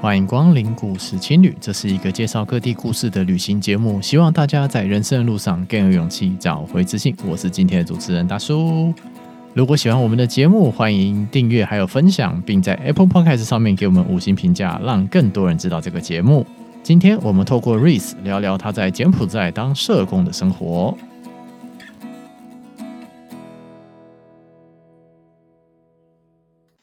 [0.00, 4.00] 欢迎光临故事青旅，这是一个介绍各地故事的旅行节目。
[4.00, 7.14] 希望大家在人生的路上更有勇气，找回自信。
[7.28, 8.94] 我是今天的主持人大叔。
[9.52, 16.46] 如果喜欢我们的节目，欢迎订阅还有分享，并在 Apple Podcast 上面给我们五星评价，让更多人知道这个节目。
[16.82, 20.96] 今天我们透过 Reese 聊聊他在柬埔寨当社工的生活。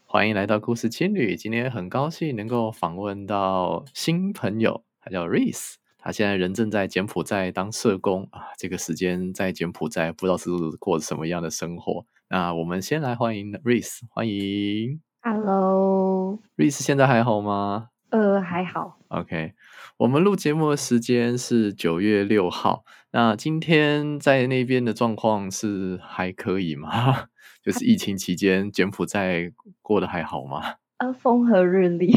[0.10, 1.36] 欢迎来到故事青旅。
[1.36, 5.74] 今天很高兴能够访问到新朋友，他叫 Reese。
[5.98, 8.44] 他现在人正在柬埔寨当社工啊。
[8.58, 12.06] 这个时间在柬埔寨，不知道是过什么样的生活。
[12.30, 15.02] 那我们先来欢迎 Reese，欢迎。
[15.22, 17.90] Hello，Reese 现在还好吗？
[18.10, 18.98] 呃，还好。
[19.10, 19.56] OK，
[19.98, 22.86] 我们录节目的时间是九月六号。
[23.12, 27.26] 那今天在那边的状况是还可以吗？
[27.68, 30.76] 就是疫情期间，柬埔寨过得还好吗？
[31.00, 32.14] 呃，风和日丽，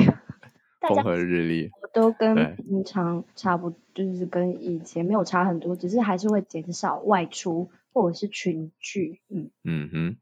[0.80, 9.20] 风和日丽，都跟平常差不多，就是跟以前没有差很多，只是还是会减少外出或者是群聚。
[9.28, 10.16] 嗯嗯哼，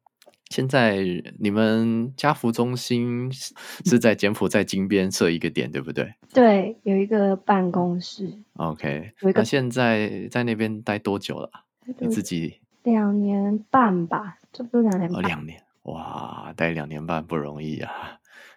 [0.48, 0.96] 现在
[1.38, 6.14] 你们家福中心是在柬埔寨金边设一个点，对不对？
[6.32, 8.32] 对，有一个办公室。
[8.54, 11.50] OK，那现在在那边待多久了？
[11.98, 12.60] 你自己？
[12.84, 15.22] 两年半吧，差不多两年半。
[15.22, 17.90] 哦，两年，哇，待两年半不容易啊。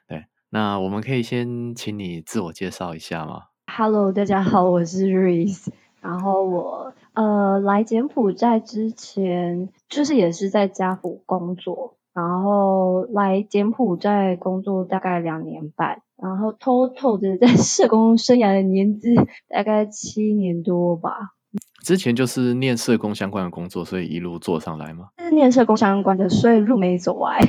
[0.07, 5.69] 对，那我们可以先请你自我介绍一下吗？Hello，大家好，我是 Reese。
[6.01, 19.13] 然后我呃来柬埔寨之前，就是也是在家扶工作，然后来柬埔寨工作大概两年半，然后 total 的在社工生涯的年资
[19.47, 21.33] 大概七年多吧。
[21.83, 25.07] 之前就是念社工相关的工作，所以一路做上来吗？
[25.17, 27.39] 是念社工相关的，所以路没走歪。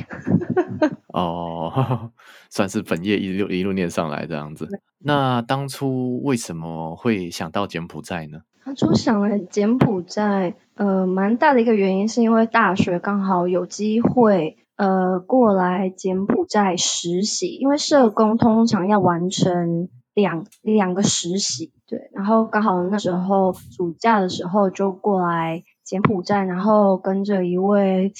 [1.13, 2.11] 哦，
[2.49, 4.67] 算是本业一路一路念上来这样子。
[4.99, 8.39] 那当初为什么会想到柬埔寨呢？
[8.65, 19.89] 当初想来柬埔寨，呃，蛮大的一个原因是因为大学刚好有机会，呃，过来柬埔寨实习，因为社工通常要完成。
[20.13, 28.13] 两两个实习，对，然后刚好那时候暑假的时候就过来柬埔寨，然后跟着一位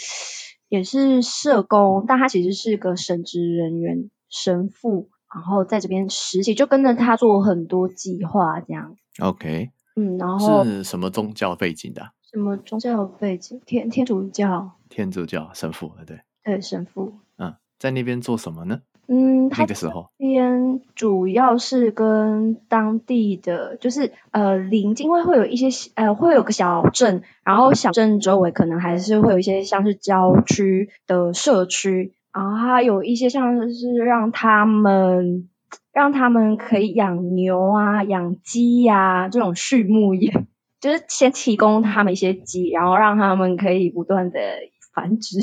[0.69, 8.95] 也是社工，但他其实是个神职人员神父，然后在这边实习，就跟着他做很多计划这样。
[9.19, 12.11] OK，嗯，然后是什么宗教背景的？
[12.31, 13.61] 什么宗教背景？
[13.65, 14.71] 天天主教。
[14.89, 17.13] 天主教神父，对对，神父。
[17.37, 18.81] 嗯，在那边做什么呢？
[19.07, 35.49] 嗯，那个时候边主要是跟当地的，就是呃邻近，因为会有一些呃会有个小镇，然后小镇周围可能还是会有一些像是郊区的社区，然后还有一些像是让他们
[35.91, 40.31] 让他们可以养牛啊、养鸡呀、啊、这种畜牧业，
[40.79, 44.39] 就是先提供他们一些鸡，然后让他们可以不断的
[44.93, 45.39] 繁殖。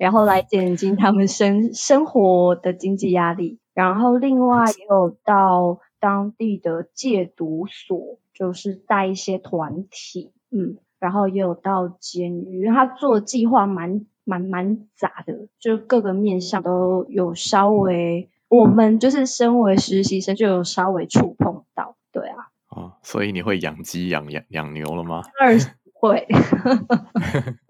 [0.00, 25.20] 然后来减轻他们生 生活的经济压力，然后另外也有到当地的戒毒所，就是带一些团体，嗯，然后也有到监狱，他做的计划蛮蛮蛮杂的，就各个面向都有稍微，我们就是身为实习生就有稍微触碰到，对啊，哦，所以你会养鸡养养养牛了吗？
[25.38, 25.58] 当然
[25.92, 26.26] 会。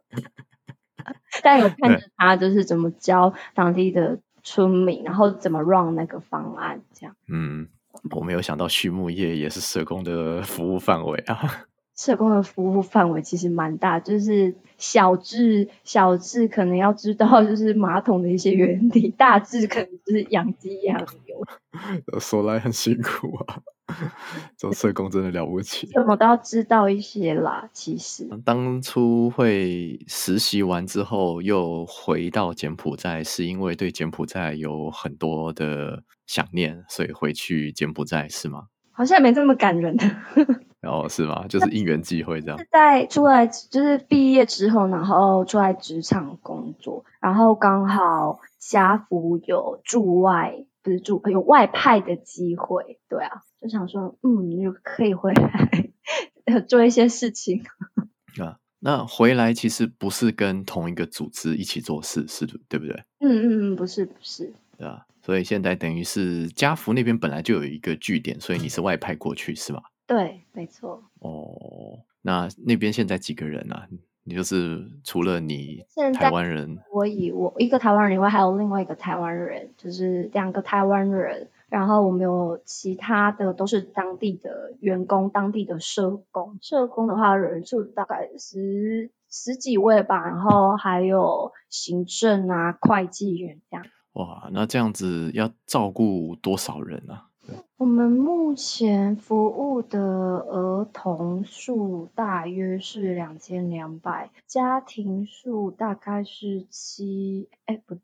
[1.43, 7.15] 但有看着他就是怎么教当地的村民，然后怎么 run 那个方案，这样。
[7.29, 7.69] 嗯，
[8.17, 11.67] 我没有想到畜牧业也是社工的服务范围啊。
[11.97, 21.45] 社工的服务范围其实蛮大，就是小智小智可能要知道就是马桶的一些原理，大智可能就是养鸡养牛。
[22.19, 23.61] 说来很辛苦啊。
[24.57, 27.69] 做社工真的了不起，什么都要知道一些啦。
[27.73, 38.65] 其实当初会实习完之后又回到柬埔寨，是因为对柬埔寨有很多的想念，所以回去柬埔寨是吗？
[38.93, 39.97] 好像也没这么感人。
[40.83, 41.47] 哦，是吗？
[41.47, 42.59] 就是因缘际会这样。
[42.71, 53.43] 在出来就是毕业之后，然后出来职场工作，然后刚好家福有驻外，不是住有外派的机会，对啊。
[53.61, 57.63] 就想说，嗯，你就可以回来做一些事情
[58.41, 58.59] 啊。
[58.79, 63.05] 那回来其实不是跟同一个组织一起做事，是对不对？
[63.19, 64.55] 嗯嗯嗯，不是不是。
[64.79, 69.83] 对啊，所以现在等于是家福那边本来就有一个据点，所以你是外派过去是吧？
[70.07, 71.05] 对，没错。
[71.19, 73.87] 哦，那那边现在几个人啊？
[74.25, 75.85] 你就是除了你
[76.15, 81.49] 台湾人，我以我一个台湾人以外，还有另外一个台湾人，就是两个台湾人。
[81.69, 86.59] 然后我们有其他的都是当地的员工，当地的社工。
[86.61, 93.87] 社工的话人数大概十十几位吧，然后还有行政啊、会计员这样。
[94.15, 97.30] 哇，那这样子要照顾多少人啊？
[97.77, 107.97] 我们目前服务的儿童数大约是两千两百，家庭数大概是七，哎不，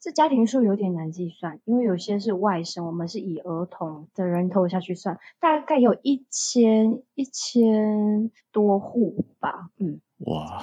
[0.00, 10.00] 这家庭数有点难计算，因为有些是外省，我们是以儿童的人头下去算，大概有一千一千多户吧，嗯。
[10.26, 10.60] 哇，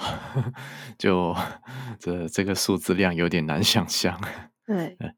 [0.98, 1.34] 就
[1.98, 4.20] 这这个数字量有点难想象。
[4.66, 4.96] 对。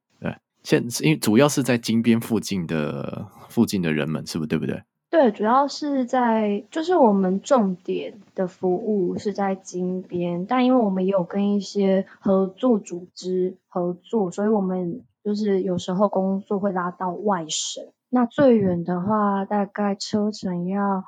[0.63, 4.83] 现因为主要是在金边附近的附近的人们，是不是对不对？
[5.11, 17.85] 对，主要是在就是我们重点的服务是在金边，但因为我们也有跟一些合作组织合作，所以我们就是有时候工作会拉到外省。
[18.09, 21.05] 那最远的话，大概车程要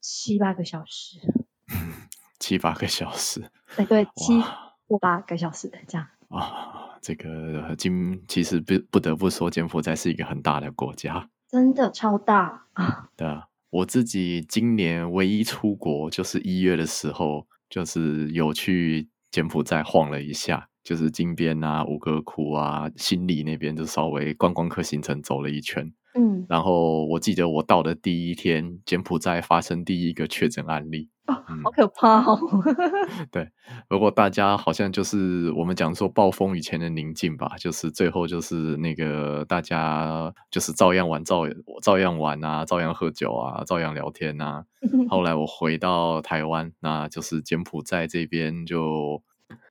[0.00, 1.18] 七八个小时。
[2.38, 3.50] 七八个小时。
[3.76, 4.40] 对对，七
[4.86, 6.06] 或八个小时的这样。
[6.28, 6.89] 啊。
[7.00, 13.08] 这个金其实不不得不说，柬埔寨是一个很大的国家，真的超大啊！
[13.16, 25.92] 对啊，我自己今年唯一出国就是一月的时候，就是有去柬埔寨晃了一下，就是金边啊、吴哥窟啊、新里那边，就稍微观光客行程走了一圈。
[26.14, 31.08] 嗯，然后我记得我到的第一天，柬埔寨发生第一个确诊案例。
[31.26, 32.36] 哦，好可怕哦！
[33.30, 33.48] 对，
[33.88, 41.42] 不过大家好像就是我们讲说暴风雨前的宁静吧，就是最后就是那个大家就是照样玩，照
[41.82, 44.64] 照样玩啊，照样喝酒啊，照样聊天啊。
[45.08, 49.22] 后来我回到台湾，那就是柬埔寨这边就，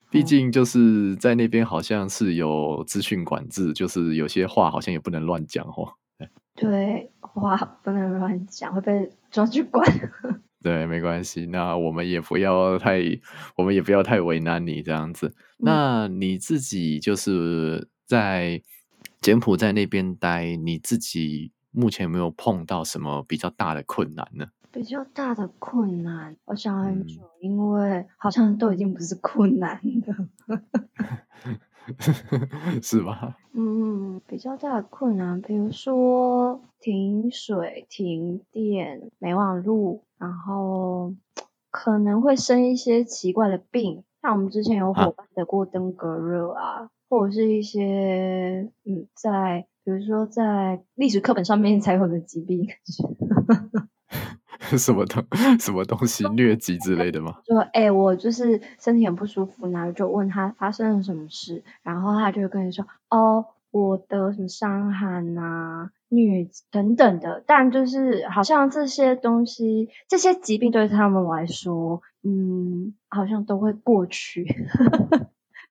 [0.09, 5.95] 毕竟就是在那边好像是有资讯管制，就是有些话好像也不能乱讲哦。
[6.59, 9.83] 对，话不能乱讲，会被抓去关。
[10.61, 11.45] 对，没关系。
[11.45, 12.99] 那我们也不要太，
[13.55, 15.27] 我们也不要太为难你这样子。
[15.29, 18.61] 嗯、那你自己就是在
[19.21, 24.47] 柬埔寨那边待，你自己目前有没有碰到什么比较大的困难呢？
[24.71, 30.59] 比较大的困难，我想很久，嗯、因为好像都已经不是困难了。
[32.81, 33.37] 是吧？
[33.53, 41.13] 嗯，比较大的困难，比如说停水、停电、没网路，然后
[41.71, 52.67] 可能会生一些奇怪的病，像我们之前有伙伴得过登革热啊，啊或者是一些嗯，在比如说在历史课本上面才有的疾病。
[54.77, 55.23] 什么东
[55.59, 57.39] 什么东西疟疾之类的吗？
[57.47, 67.43] 就哎、欸，我就是身体很不舒服，然后就问他发生了什么事，然后他就跟你说，哦，我得什么伤寒啊、疟疾等等的。
[67.47, 74.43] 但就是好像这些东西，这些疾病对他们来说，嗯，好像都会过去，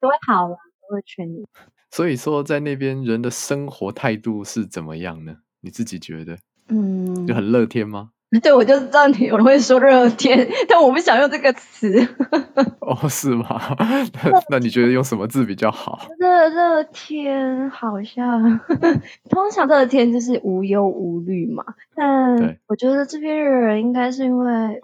[0.00, 0.56] 都会好了，
[0.88, 1.46] 都会痊愈。
[1.90, 5.36] 所以说，在那边人的生活态度是怎么样呢？
[5.60, 6.38] 你自己觉得？
[6.68, 8.10] 嗯，就很乐天吗？
[8.42, 12.06] 对，我就知道你有人会说热天，但我不想用这个词。
[12.80, 13.46] 哦，是吗？
[13.78, 15.98] 那那你觉得用什么字比较好？
[16.18, 18.60] 热热天好像，
[19.30, 21.64] 通常热天就是无忧无虑嘛。
[21.94, 24.80] 但我觉得这边的人应该是因为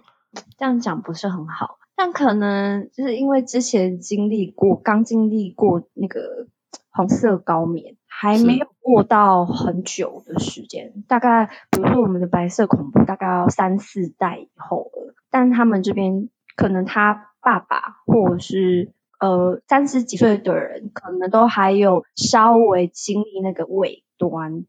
[0.57, 6.47] 这样讲不是很好，但可能就是因为之前经历过，刚经历过那个
[6.95, 7.97] 红色高棉。
[8.17, 15.15] 还没有过到很久的时间，大概比如说我们的白色恐怖，大概要三四代以后了。
[15.31, 24.65] 但他们这边可能他爸爸或者是呃三十几岁的人，可能都还有稍微经历那个尾端。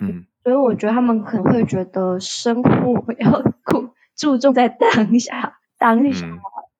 [0.00, 3.44] 嗯，所以我觉得他们可能会觉得生活要
[4.16, 6.26] 注重在当下，当下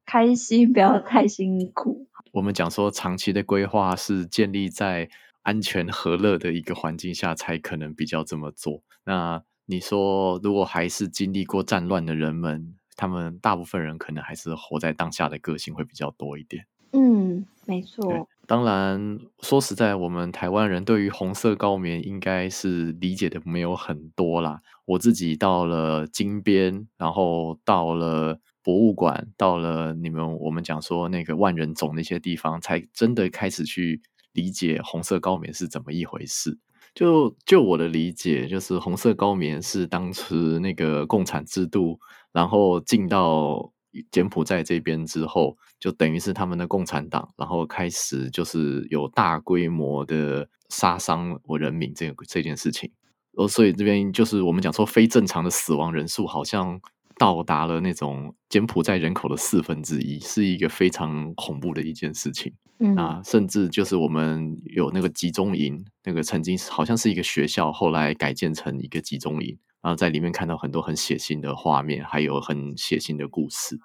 [0.05, 2.08] 开心，不要太辛苦。
[2.33, 5.09] 我们讲说长期的规划是建立在。
[5.43, 8.83] 安全和乐的一个环境下，才可能比较这么做。
[9.05, 16.67] 那你说，如果还是经历过战乱的人们，他们大部分人可能还是活在当下的个性会比较多一点。
[16.93, 18.29] 嗯，没错。
[18.47, 24.61] 当然，说实在，我们台湾人对于红色高棉应该是理解的没有很多啦。
[24.85, 34.03] 我自己到了金边，然后到了博物馆，到了你们我们讲说那个万人冢那些地方，才真的开始去。
[34.35, 36.57] 理解红色高棉是怎么一回事？
[36.95, 41.99] 就就我的理解，就是红色高棉是当时那个共产制度，
[42.31, 43.73] 然后进到
[44.13, 52.93] 柬埔寨这边之后，就等于是他们的共产党，然后开始就是有大规模的杀伤我人民这个这件事情。
[53.33, 56.81] 哦，所以这边就是我们讲说非正常的死亡人数好像
[57.19, 62.53] 到达了那种柬埔寨人口的四分之一，是一个非常恐怖的一件事情。
[62.81, 73.77] 嗯，啊，甚至就是我们有那个集中营，那个曾经好像是一个学校，后来改建成一个集中营，然后在里面看到很多很血腥的画面，还有很血腥的故事。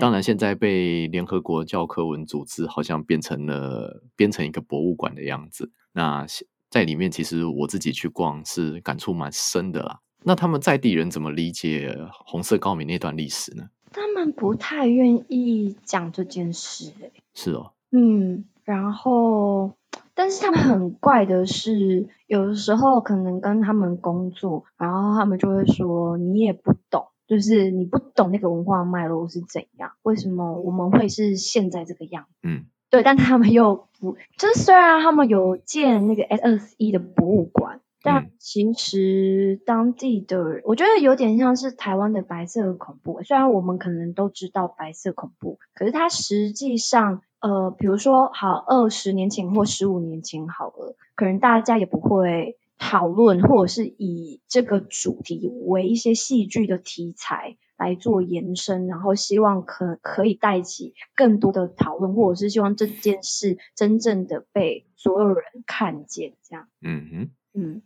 [0.00, 5.70] 当然，现在被联合国教科文组织好像变成了变成一个博物馆的样子。
[5.92, 6.26] 那
[6.70, 10.00] 在里面，其实我自己去逛是感触蛮深的啦。
[10.24, 13.68] 那他们在地人怎么理解红色高棉那段历史呢？
[13.92, 17.72] 他们不太愿意讲这件事，欸，是哦。
[17.92, 19.74] 嗯，然后，
[20.14, 32.48] 但是他们很怪的是，有的时候可能跟他们工作，然后他们就会说你也不懂，就是你不懂那个文化脉络是怎样，为什么我们会是现在这个样子？
[32.48, 37.80] 嗯，对，但他们又不，就是虽然他们有建那个 S 二十一的博物馆。
[38.04, 43.22] 但其实当地的，我觉得有点像是台湾的白色恐怖。
[43.22, 66.68] 虽然我们可能都知道白色恐怖，可是它实际上，呃，比如说好二十年前或十五年前好了，可能大家也不会讨论，或者是以这个主题为一些戏剧的题材来做延伸，然后希望可可以带起更多的讨论，或者是希望这件事真正的被所有人看见，这样。
[66.82, 67.82] 嗯哼，嗯。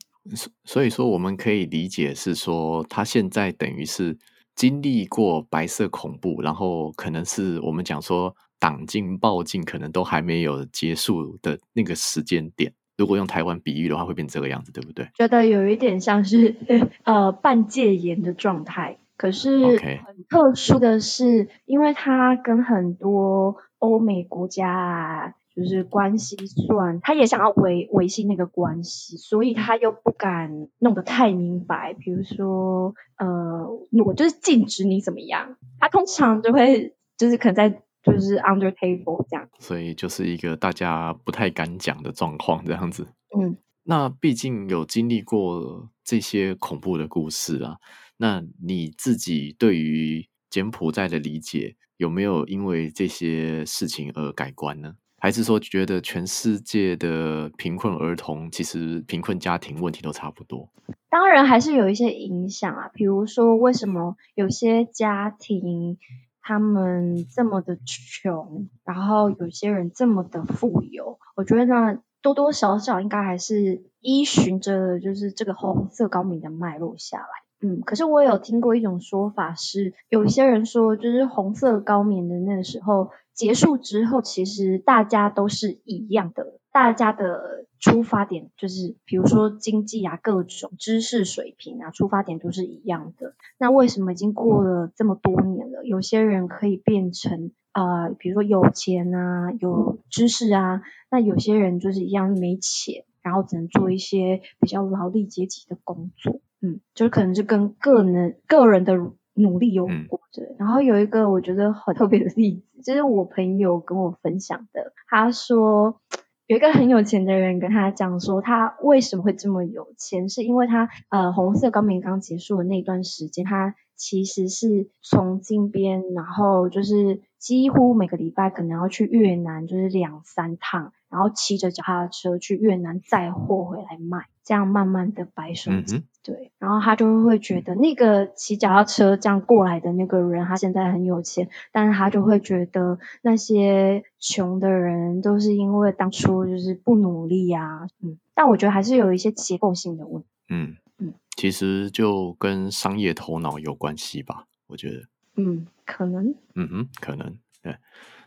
[0.65, 4.17] 所以说，我们可以理解是说，他现在等于是
[4.55, 12.73] 经历过白色恐怖，然后可能是我们讲说党禁、暴禁，可能都还没有结束的那个时间点。
[12.97, 15.09] 如果用台湾比喻的话，会变这个样子，对不对？
[15.15, 16.57] 觉得有一点像是
[17.05, 18.99] 呃半戒严的状态。
[19.17, 25.35] 可是很特殊的是，因为它跟很多欧美国家啊。
[25.59, 31.95] 就是关系算，他也想要维维系那个关系，所以他又不敢弄得太明白。
[31.95, 33.69] 比如说，呃，
[34.05, 37.71] 我就是禁止你怎么样，他通常就会就是可能在
[38.05, 39.49] 就是 under table 这样。
[39.59, 43.09] 所以就是一个大家不太敢讲的状况这样子。
[43.37, 47.79] 嗯，那毕竟有经历过这些恐怖的故事啊，
[48.19, 54.95] 那你自己对于柬埔寨的理解有没有因为这些事情而改观呢？
[55.19, 60.69] 还是说觉得全世界的贫困儿童，其实贫困家庭问题都差不多？
[61.11, 65.99] 当然还是有一些影响啊，比如说为什么有些家庭
[66.41, 71.19] 他们这么的穷，然后有些人这么的富有？
[71.35, 77.27] 我觉得呢，多多少少应该还是依循着就是这个红色高棉的脉络下来。
[77.61, 83.11] 嗯，可是我有听过一种说法是，有一些人说，就是红色高棉的那个时候。
[83.35, 93.35] 结束之后，其实大家都是一样的，大家的出发点就是，比如说经济啊，各种知识水平啊，出发点都是一样的。
[93.57, 106.41] 那为什么已经过了这么多年了，有些人可以变成呃，比如说有钱啊，有知识啊，那有些人就是一样没钱，然后只能做一些比较劳力阶级的工作。
[106.61, 108.95] 嗯，就是可能是跟个人个人的。
[109.41, 114.93] 努力有关对，嗯，然后有一个我觉得很特别的例子，就是我朋友跟我分享的。
[115.09, 116.01] 他说
[116.49, 130.93] 有一个很有钱的人跟他讲说，他为什么会这么有钱，是因为他呃红色高棉刚结束的那段时间，他其实是从金边，然后就是几乎每个礼拜可能要去越南，就是两三趟。
[131.11, 136.05] 然后骑着脚踏车去越南载货回来卖，这样慢慢的白手起家。
[136.29, 147.87] 对，然后他就会觉得那个骑脚踏车这样过来的那个人，他现在很有钱，但是他就会觉得那些穷的人都是因为当初就是不努力啊。
[148.03, 150.29] 嗯，但我觉得还是有一些结构性的问题。
[150.51, 154.97] 嗯嗯，其实就跟商业头脑有关系吧，我觉得。
[155.37, 156.35] 嗯，可能。
[156.55, 157.75] 嗯哼，可能对。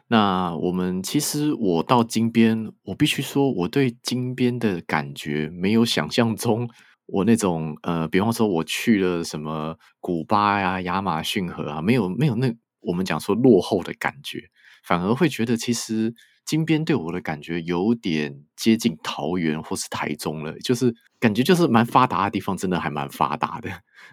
[0.08, 6.68] 那我们其实，我到金边，我必须说，我对金边的感觉没有想象中
[7.12, 14.40] 我那种呃，比方说我去了什么古巴呀、亚马逊河啊，没有没有那我们讲说落后的感觉，
[14.84, 16.14] 反而会觉得其实
[16.46, 23.70] 金边对我的感觉有点接近桃园或是台中了，就是感觉就是蛮发达的地方，真的还蛮发达的，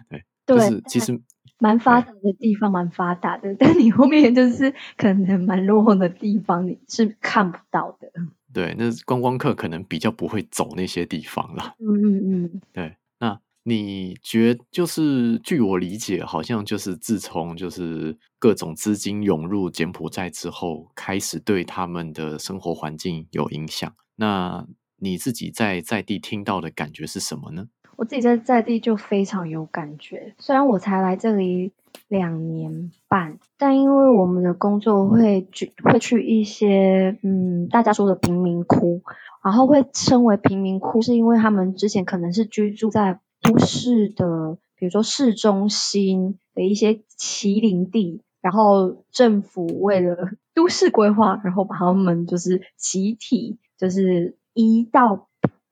[0.09, 0.23] 对。
[0.45, 1.13] 就是其实
[1.59, 8.11] 蛮发达的地方，蛮发达的，但你后面就是可能蛮落后的地方，你是看不到的。
[8.53, 11.75] 对，那观光客可能比较不会走那些地方了。
[11.79, 12.61] 嗯嗯嗯。
[12.73, 23.93] 对，那你觉得就是据我理解，好像就是自从就是各种资金涌入柬埔寨之后，开始对他们的生活环境有影响。
[24.15, 24.65] 那
[24.97, 27.67] 你自己在在地听到的感觉是什么呢？
[27.97, 30.33] 我自己在在地就非常有感觉。
[30.39, 31.73] 虽然我才来这里
[32.07, 39.01] 两年半，但因为我们的工作会去会去一些嗯大家说的贫民窟，
[39.43, 50.15] 然后会称为贫民窟，是因为他们之前可能是居住在都市的，比如说市中心的一些麒麟地，然后政府为了
[50.55, 55.27] 都市规划，然后把他们就是集体就是移到。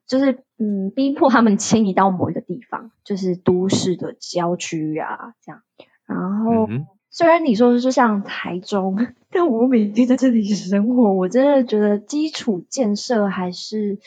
[0.07, 5.63] 就是嗯，逼迫他们迁移到某一个地方，就是都市的郊区啊，这样。
[6.07, 8.97] 然后、嗯、虽然你说是像台中，
[9.29, 13.99] 但我每天在这里生活，我真的觉得基础建设还是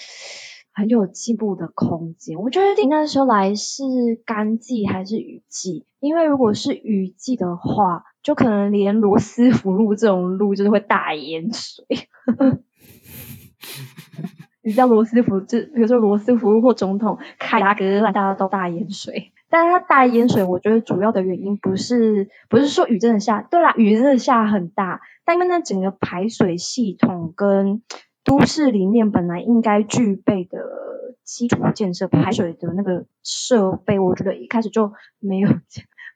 [0.73, 2.39] 很有进步的空间。
[2.39, 3.85] 我觉得你那时候来是
[4.25, 5.85] 干季还是雨季？
[6.01, 11.85] 因为如果是雨季的话，就可能连罗斯福路这种路就是会大淹水。
[14.63, 19.33] 你知道罗斯福，就比如说罗斯福或总统凯达格兰，大家都大淹水。
[19.53, 27.83] 但是它大淹水，我觉得主要的原因不是不是说雨真的下，对啦，雨真的下很大，但因为那整个排水系统跟
[28.23, 30.59] 都市里面本来应该具备的
[31.25, 35.49] 基础建设，排水的那个设备，我觉得一开始就没有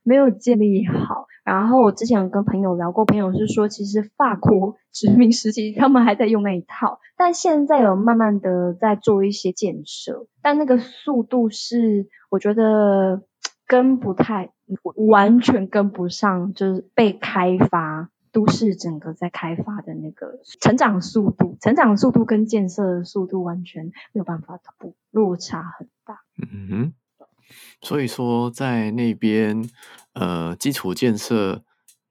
[0.04, 1.26] 没有建立好。
[1.44, 13.24] 然后我之前有跟朋友聊过，朋友是说，其实法国殖民时期他们还在用那一套，但现在有慢慢的在做一些建设，但那个速度是我觉得
[13.66, 14.52] 跟不太
[14.94, 26.20] 完全跟不上，就是被开发都市整个在开发的那个成长速度，成长速度跟建设的速度完全没有办法同步，落差很大。
[26.38, 26.94] 嗯哼。
[27.84, 29.62] 所以说，在那边，
[30.14, 31.62] 呃，基础建设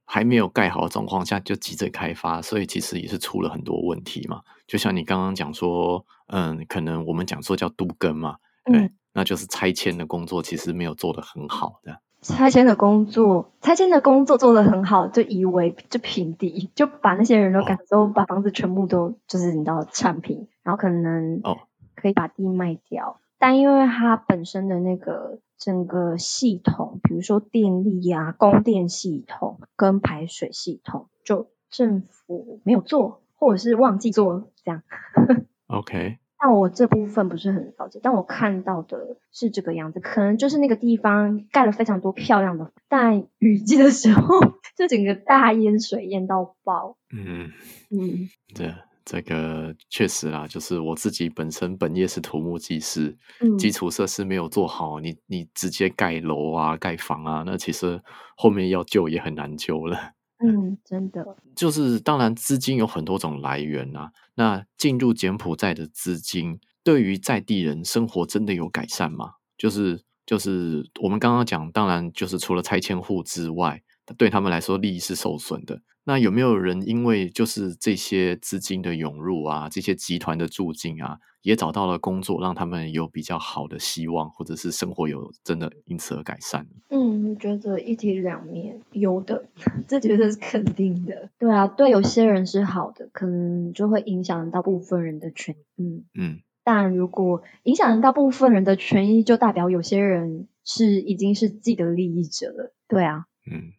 [0.06, 4.42] 还没有盖好的状况下就急着开发，所以其实也是出了很多问题嘛。
[4.68, 12.00] 就像你刚刚讲说，嗯，可能我们讲说叫都根嘛，对，嗯、那就是拆迁的工作其实没有做得很好的。
[12.22, 21.58] 拆迁的工作，拆迁的工作做得很好，就以为就平地，就把那些人都赶走，把房子全部都就是你知道铲平，然后可能哦
[21.96, 23.20] 可以把地卖掉。
[23.44, 34.82] 但因为它本身的那个整个系统，比如说电力啊、供电系统跟排水系统，就政府没有做，或者是忘记做这样。
[35.68, 36.20] OK。
[36.40, 44.40] 但我这部分不是很了解，但我看到的是这个样子，可能就是那个地方盖了非常多漂亮的，但雨季的时候
[44.78, 46.96] 就整个大淹水淹到爆。
[47.14, 47.52] 嗯
[47.92, 48.74] 嗯，对。
[49.06, 58.02] 这个确实啦，就是我自己本身本业是土木技师，嗯，基础设施没有做好，你你直接盖楼啊、盖房啊，那其实
[58.38, 60.14] 后面要救也很难救了。
[60.40, 61.26] 嗯，真的。
[61.56, 64.12] 就是当然，资金有很多种来源啊。
[64.36, 69.34] 那进入柬埔寨的资金，对于在地人生活真的有改善吗？
[69.58, 73.82] 就是就是我们刚刚讲，当然就是除了拆迁户之外，
[74.18, 75.82] 对他们来说利益是受损的。
[76.06, 86.68] 那有没有人因为就是这些资金的涌入啊，这些集团的驻进啊，也找到了工作，让他们有比较好的希望，或者是生活有真的因此而改善？
[86.90, 89.46] 嗯，我觉得一体两面，有的，
[89.88, 91.30] 这绝对是肯定的。
[91.40, 95.84] 对啊，对有些人是好的，可能就会影响到部分人的权益。
[95.84, 102.74] 嗯嗯，但如果影响到部分人的权益，就代表有些人是已经是既得利益者了。
[102.90, 103.72] 对啊，嗯。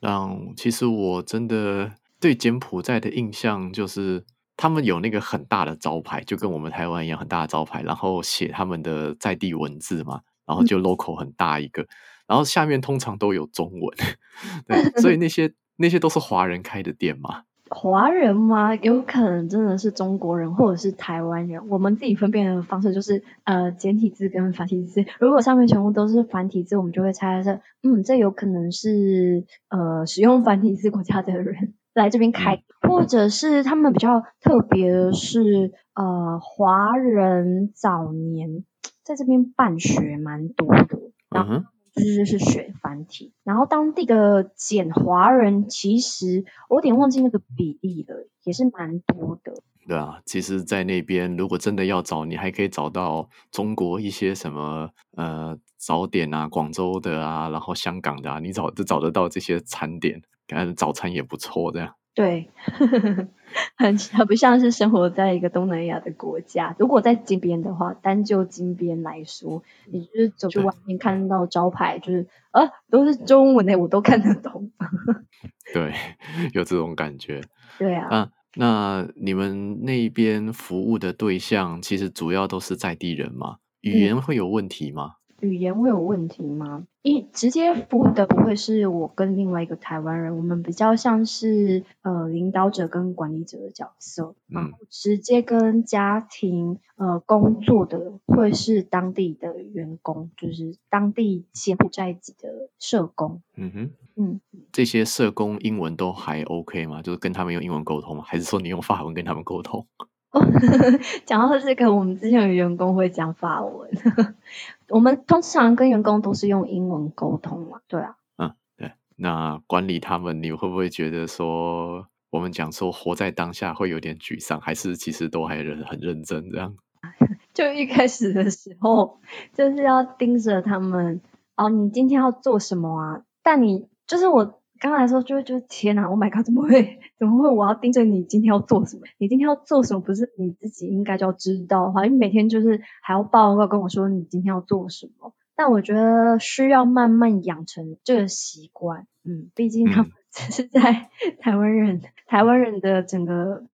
[0.00, 4.24] 让其实我真的对柬埔寨的印象就是，
[4.56, 11.86] 他们有那个很大的招牌，就跟我们台湾一样很大的招牌，然后写他们的在地文字嘛，然后就 logo 很大一个，
[12.26, 13.96] 然后下面通常都有中文，
[14.66, 17.42] 对，所以那些那些都是华人开的店嘛。
[17.70, 18.74] 华人吗？
[18.76, 21.68] 有可能真的是中国人或者是台湾人。
[21.68, 25.04] 我们自己分辨的方式就是，呃，简体字跟繁体字。
[25.20, 38.64] 如果上面全部都是繁体字，我们就会猜测，嗯，这有可能是呃使用繁体字国家的人 来这边开，或者是他们比较特别的是，呃，华人早年
[39.04, 40.98] 在这边办学蛮多的。
[41.30, 49.52] 然后就是是学繁体，然后当地的简华人其实我有点忘记那个比例了，也是蛮多的。
[49.86, 61.94] 对啊，其实，在那边如果真的要找，你还可以找到中国一些什么呃早点啊，广州的啊，然后香港的啊，你找都找得到这些餐点，感觉早餐也不错，这样。
[62.18, 62.50] 对，
[63.78, 66.74] 很很不像是生活在一个东南亚的国家。
[66.76, 74.72] 如果在金边的话，单就金边来说，你就是走去外面看到招牌，就是啊，都是中文的，我都看得懂。
[75.72, 75.94] 对，
[76.54, 77.40] 有这种感觉。
[77.78, 78.08] 对啊。
[78.08, 83.58] 啊，那你们那边服务的对象，其实主要都是在地人吗？
[83.82, 85.17] 语言会有问题吗？
[85.40, 86.86] 语言会有问题吗？
[87.02, 103.40] 一直接服务的不会是我跟另外一个台湾人，我们比较像是呃领导者跟管理者的角色，然后直接跟家庭呃工作的会是当地的员工，就是当地柬埔寨籍的社工。
[103.54, 104.40] 嗯哼，嗯，
[104.72, 107.00] 这些社工英文都还 OK 吗？
[107.00, 108.24] 就是跟他们用英文沟通吗？
[108.26, 109.86] 还是说你用法文跟他们沟通？
[110.30, 110.44] 哦，
[111.24, 113.90] 讲到这个，我们之前有员工会讲法文。
[114.90, 118.16] 我们通常跟员工都是用英文沟通嘛，对啊。
[118.36, 118.92] 嗯，对。
[119.16, 126.74] 那管理他们，你会不会觉得说，我们讲说活在当下会有点沮丧，还是其实都还很很认真这样？
[127.54, 129.20] 就一开始的时候，
[129.54, 131.20] 就是要盯着他们
[131.56, 133.22] 哦，你今天要做什么啊？
[133.42, 134.58] 但你就是我。
[134.80, 137.00] 刚来的时候就会觉得天哪，Oh my God，怎么会？
[137.18, 137.48] 怎么会？
[137.48, 139.02] 我要盯着你今天要做什么？
[139.18, 140.00] 你今天要做什么？
[140.00, 145.34] 不是你自己应该就要知道的话，因为每天就是还要报告跟我说你今天要做什么。
[145.56, 149.06] 但我觉得需要慢慢养成这个习惯。
[149.24, 151.08] 嗯，毕竟他们只是在
[151.40, 153.64] 台湾人，台湾人的整个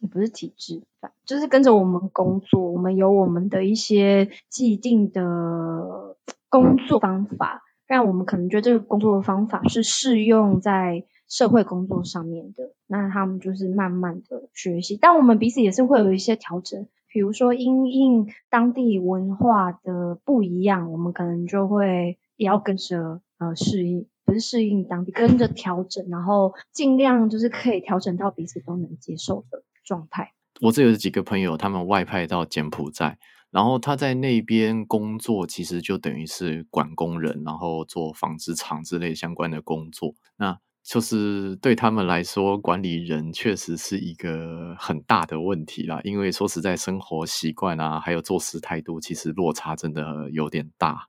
[0.00, 0.82] 也不是体制，
[1.24, 6.16] 就是跟着我们工作，我们有我们的一些既定的
[6.50, 7.62] 工作方法。
[7.86, 30.34] 让我们可能觉得这个工作的方法是适用在社会工作上面的，那他们就是慢慢的学习，但我们彼此也是会有一些调整，比如说因应当地文化的不一样，我们可能就会也要跟着呃适应，不是适应当地，跟着调整，然后尽量就是可以调整到彼此都能接受的状态。
[30.60, 33.18] 我这有几个朋友，他们外派到柬埔寨。
[33.52, 40.14] 然后他在那边工作，其实就等于是管工人，然后做纺织厂之类相关的工作。
[40.36, 46.00] 那就是对他们来说，管理人确实是一个很大的问题啦。
[46.04, 51.08] 因为说实在，生活习惯啊，还有做事态度，其实落差真的有点大。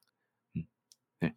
[0.53, 0.63] 嗯，
[1.19, 1.33] 对。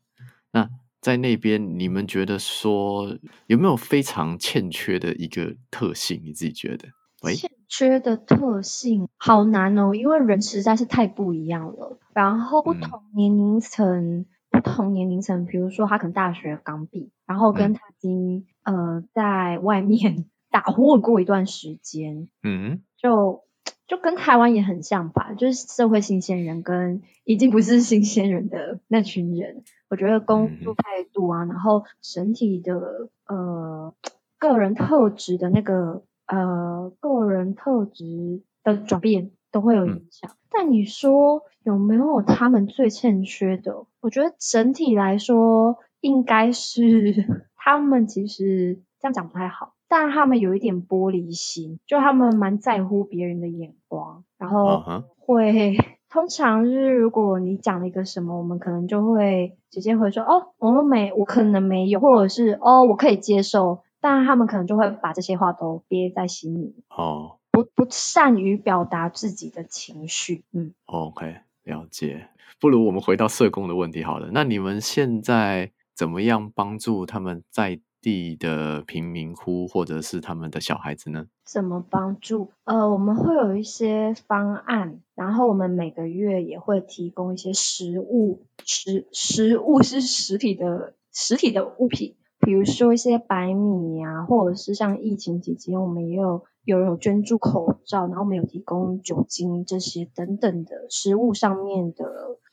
[0.52, 0.68] 那
[1.00, 3.16] 在那边，你们觉得说
[3.46, 6.20] 有没有非常欠缺的一个特性？
[6.24, 6.88] 你自己觉得？
[7.36, 11.98] 欠缺的特性好难哦，因为人实在是太不一样了。
[12.12, 14.26] 然后不同年龄层，嗯、
[14.60, 23.44] 不同年龄层，比如说他可能大学刚毕，然后跟他已经、嗯、呃在外面 打混过一段时间，嗯，就
[23.86, 33.94] 就跟台湾也很像吧，就是社会新鲜人跟已经不是新鲜人的那群人，我觉得工作态度啊，嗯、然后整体的呃
[34.38, 36.02] 个人特质的那个。
[36.26, 40.30] 呃，个人特质的转变都会有影响。
[40.30, 43.86] 嗯、但你说有没有他们最欠缺的？
[44.00, 54.82] 我觉得整体来说，应该是 他们其实这样讲不太好，但他们有一点玻璃心，就他们蛮在乎别人的眼光，然后
[55.18, 55.84] 会、uh.
[56.08, 63.80] 通常是如果你讲了一个什么，我们可能就会直接回说哦，我们没，我可能没有，或者是哦，我可以接受。
[64.00, 72.28] 但他们可能就会把这些话都憋在心里，哦，不不善于表达自己的情绪，嗯，OK，了解。
[72.58, 74.30] 不如我们回到社工的问题好了。
[74.32, 81.26] 那你们现在怎么样帮助他们在地的贫民窟或者是他们的小孩子呢？
[81.44, 82.50] 怎么帮助？
[82.64, 92.16] 呃，我们会有一些方案，然后我们每个月也会提供一些食物，食食物是实体的实体的物品。
[92.44, 102.04] 比如说一些白米呀、啊，或者是像疫情期间，我们也有有人有捐助口罩，然后我们有提供酒精这些等等的食物上面的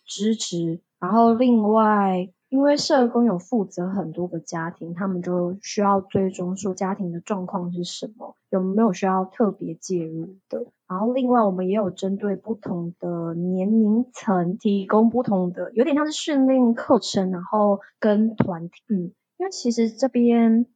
[0.05, 0.79] 支持。
[0.99, 10.65] 然后另外，因为社工有负责很多个家庭，他们就需要追踪说家庭的状况是什么，有没有需要特别介入的。
[10.87, 19.11] 然后另外，我们也有针对不同的年龄层提供不同的，有点像是训练课程，然后跟团体，嗯。
[19.41, 20.67] 因为其实这边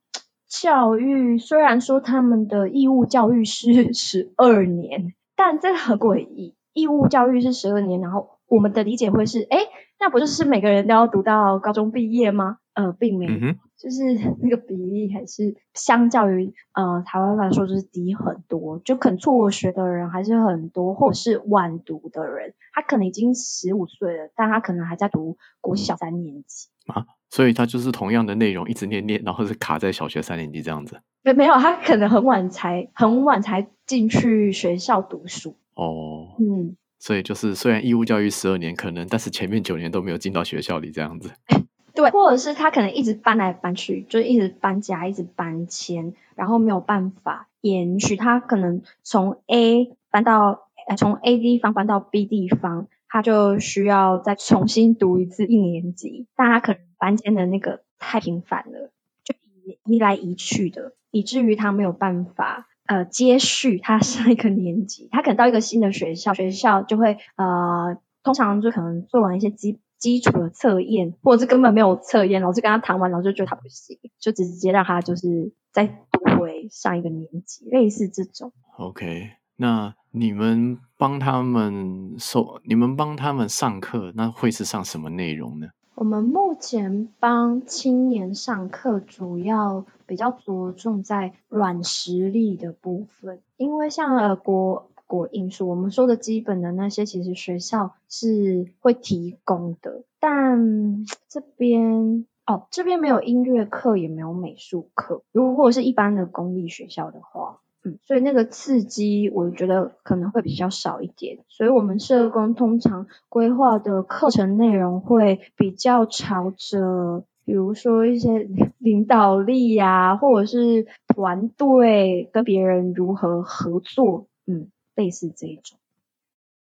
[0.50, 6.56] 教育虽然说他们的义务教育是 十二年，但这很诡异。
[6.74, 9.60] 义务教育是十二年，然后我们的理解会是，哎，
[10.00, 12.58] 那不就是每个人都要读到高中毕业吗？
[12.74, 14.02] 呃，并没有，嗯、就是
[14.42, 27.06] 那个比例还是相较于呃台湾来说就是低很多，就肯辍学的人还是很多，或者是晚读的人，他可能已经十五岁了，但他可能还在读国小三年级啊。
[27.30, 31.02] 所以他就是同样的内容一直念念，然后是卡在小学三年级这样子。
[31.24, 35.58] 没没有，他可能很晚才很晚才进去学校读书。
[35.74, 41.32] 哦，嗯，所以就是虽然义务教育十二年可能，但是前面九年都没有进到学校里这样子。
[41.94, 48.16] 对，或者是他可能一直搬来搬去，就一直搬家，一直搬迁，然后没有办法延续。
[48.16, 52.88] 他可能从 A 搬到呃从 A 地方搬到 B 地方。
[53.08, 58.92] 他就需要再重新读一次一年级，但他可能班间的那个太频繁了，
[59.24, 65.10] 就移移来移去的，以至于他没有办法呃接续他上一个年级。
[65.12, 78.52] 他可能到一个新的学校，学校就会呃通常就可能做完一些基基础的测验，或者是根本没有测验，老师跟他谈完，老师就觉得他不行，就直接让他就是再读回上一个年级，类似这种。
[78.78, 85.68] OK，那你们帮他们授，你们帮他们上课，那会是上什么内容呢？
[85.96, 107.62] 我们目前帮青年上课，主要比较着重在软实力的部分，因为像呃国国英数，我们说的基本的那些，其实学校是会提供的，但这边哦，这边没有音乐课，也没有美术课，如果是一般的公立学校的话。
[107.86, 111.38] 嗯，所以那个刺激，我觉得可能会比较少一点。
[111.48, 118.48] 所以我们社工通常规划的课程内容会比较朝着，比如说一些
[118.80, 125.78] 领导力呀、或者是团队跟别人如何合作，嗯，类似这一种，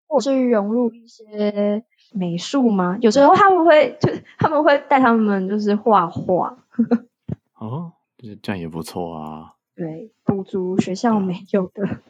[0.08, 2.98] 或是融入一些美术吗？
[3.02, 6.58] 有时候他们会就他们会带他们就是画画。
[7.60, 7.94] 哦，
[8.42, 9.54] 这样也不错啊。
[9.76, 12.02] 对，补足学校没有的，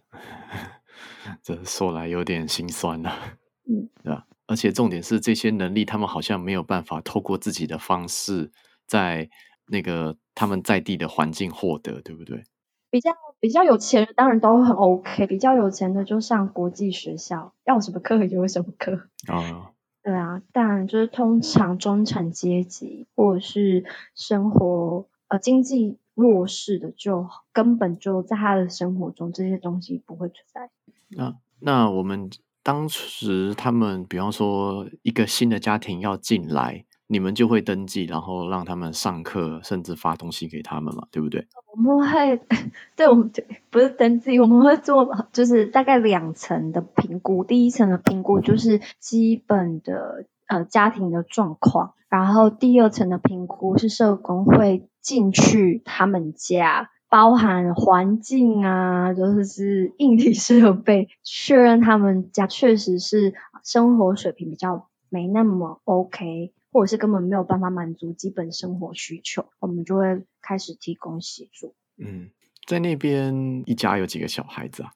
[1.41, 3.12] 这说来有点心酸了。
[3.65, 4.28] 嗯，对吧？
[4.47, 8.52] 而且重点是这些能力，他们好像没有办法透过自己的方式，
[8.86, 9.30] 在
[9.67, 12.43] 那个他们在地的环境获得，对不对？
[12.89, 19.08] 比较比较有钱的当然都很 OK，比较有钱的就上国际学校，要什么课有什么课。
[19.28, 19.73] 啊、哦，
[20.04, 25.97] 对啊，但就是通常中产阶级或者是生活呃经济。
[26.15, 30.69] 弱势的就根本就在他的生活中，这些东西不会存在。
[31.10, 32.30] 那那我们
[32.62, 41.47] 当时他们，比方说一个新的家庭要进来，你们就会登记，然后让他们上课，甚至发东西给他们嘛，对不对？
[41.76, 42.39] 我们会，
[42.95, 43.32] 对，我们
[43.69, 47.43] 不是登记，我们会做，就是大概两层的评估。
[47.43, 54.88] 第一层的评估就是基本的呃家庭的状况，然后第二层的评估是社工会。
[55.04, 71.76] 进去他们家，包含环境啊，就是硬体设备，确认他们家确实是生活水平比较没那么 OK，或者是根本没有办法满足基本生活需求，我们就会开始提供协助。
[71.98, 72.32] 嗯，
[72.66, 74.92] 在那边一家有几个小孩子啊？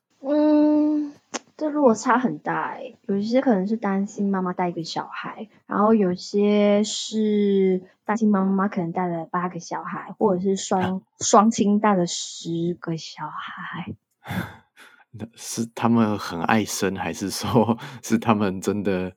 [1.58, 1.60] 嗯。
[1.60, 13.96] 这落差很大诶，有一些可能是单亲妈妈带一个小孩，然后有些是单亲妈妈可能带了八个小孩，或者是双双亲带了十个小孩。
[15.34, 19.14] 是他们很爱生，还是说 是他们真的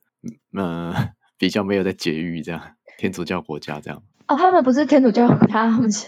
[0.56, 2.62] 嗯、呃、 比较没有在节育这样？
[2.96, 4.02] 天主教国家这样？
[4.28, 6.06] 哦，他们不是天主教国家，他们是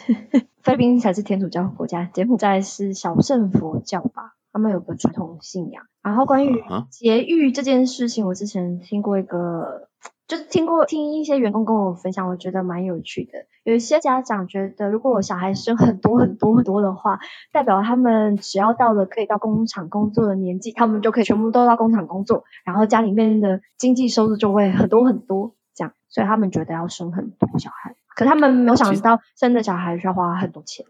[0.62, 4.32] 菲律宾才是天主教国家，柬埔寨是小圣佛教吧？
[4.52, 5.84] 他们有个传统信仰。
[6.02, 9.88] 然后关于节育这件事情，我之前听过一个，
[10.26, 13.46] 就是听过听一些员工跟我分享，我觉得蛮有趣的。
[13.64, 17.20] 有一些家长觉得，如果我小孩生很多很多很多的话，
[17.52, 27.94] 代表他们只要到了可以到工厂工作的年纪，他们就可以全部都到工厂工作，然后家里面的经济收入就会很多很多，这样，所以他们觉得要生很多小孩。
[28.16, 30.84] 可他们没有想到生的小孩需要花很多钱。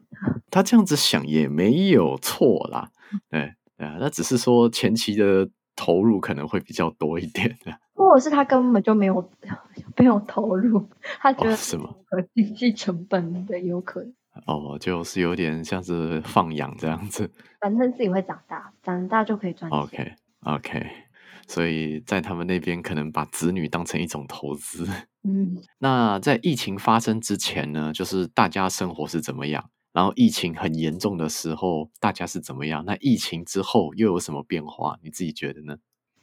[0.51, 2.91] 他这样子想也没有错啦，
[3.31, 3.55] 对。
[3.79, 9.29] 啊，那只是说前期的投入可能会比较多一点的， 或者是他根本就没有
[9.97, 11.89] 没有投入，他觉得什么？
[12.07, 14.13] 和经济成本的有可能。
[14.47, 17.29] 哦，就是有点像是放养这样子，
[17.61, 19.81] 反正自己会长大，长大就可以赚钱。
[19.81, 20.13] OK
[20.45, 20.87] OK，
[21.49, 24.87] 所以在他们那边可能把子女当成一种投资。
[25.25, 29.69] 嗯， 那在疫情发生之前呢，就是大家生活是怎么样？
[29.93, 32.85] 然后疫情很严重的时候，大家是怎么样？
[32.87, 34.99] 那疫情之后又有什么变化？
[35.03, 35.77] 你自己觉得呢？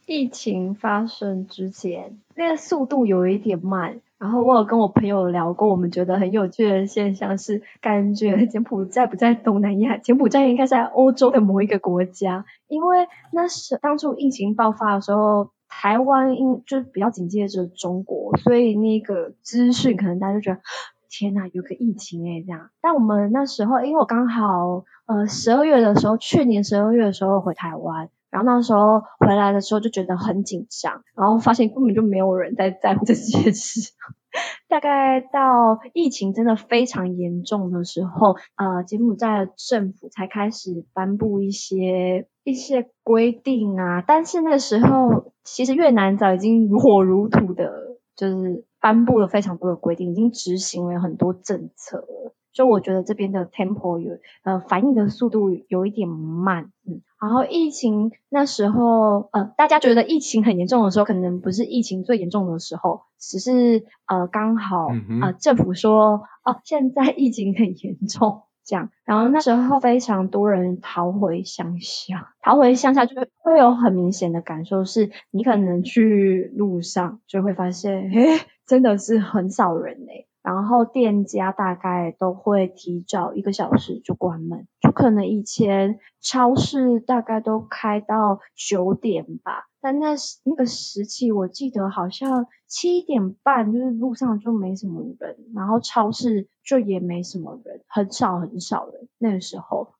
[0.06, 4.00] 疫情发生之前，那个速度有一点慢。
[4.18, 12.44] 然后我有跟我朋友聊过，我们觉得很有趣的现象是，感觉柬埔寨不在东南亚，柬埔寨应该在欧洲的某一个国家。
[12.66, 20.60] 因为那是当初疫情爆发的时候，台湾因就是比较紧接着中国，所以那个资讯可能大家就觉得。
[21.10, 22.70] 天呐，有个疫情诶，这样。
[22.80, 33.92] 但我们那时候，因为我刚好呃十二月的时候，去年十二月的时候回台湾，然后那时候回来的时候就觉得很紧张，然后发现根本就没有人在在乎这些事，
[34.68, 44.02] 大概到疫情真的非常严重的时候，呃，柬埔寨政府才开始颁布一些一些规定啊。
[44.06, 52.34] 但是那个时候，其实越南早已经如火如荼的，就是颁布了非常多的规定，已经执行了很多政策了。
[52.52, 57.00] 就我觉得这边的 tempo 有呃反应的速度有一点慢，嗯。
[57.20, 64.88] 然后疫情那时候，呃，大家觉得疫情很严重的时候，可能不是疫情最严重的时候，只是呃刚好
[65.22, 68.88] 呃政府说哦，呃，现在疫情很严重这样。
[69.04, 80.28] 然后那时候非常多人逃回乡下，逃回乡下就会有很明显的感受，是你可能去路上就会发现，诶，真的是很少人诶。
[80.42, 99.94] 然后店家大概都会提早一个小时就关门，就可能以前超市大概都开到九点吧，但那时那个时期我记得好像七点半就是路上就没什么人，然后超市就也没什么人，很少很少人那个时候。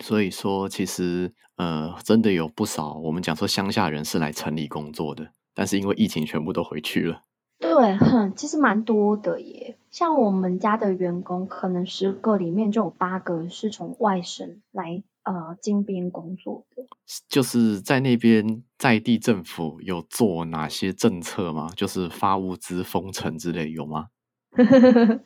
[0.00, 7.22] 所以说，其实呃，真的有不少我们讲说乡下人是来城里工作的，但是因为疫情全部都回去了。
[7.58, 9.76] 对，哼，其实蛮多的耶。
[9.90, 16.84] 像我们家的员工，可能十个里面就有八个是从外省来呃金边工作的。
[17.28, 21.70] 就是在那边在地政府有做哪些政策吗？
[21.76, 24.08] 就是发物资封城之类有吗？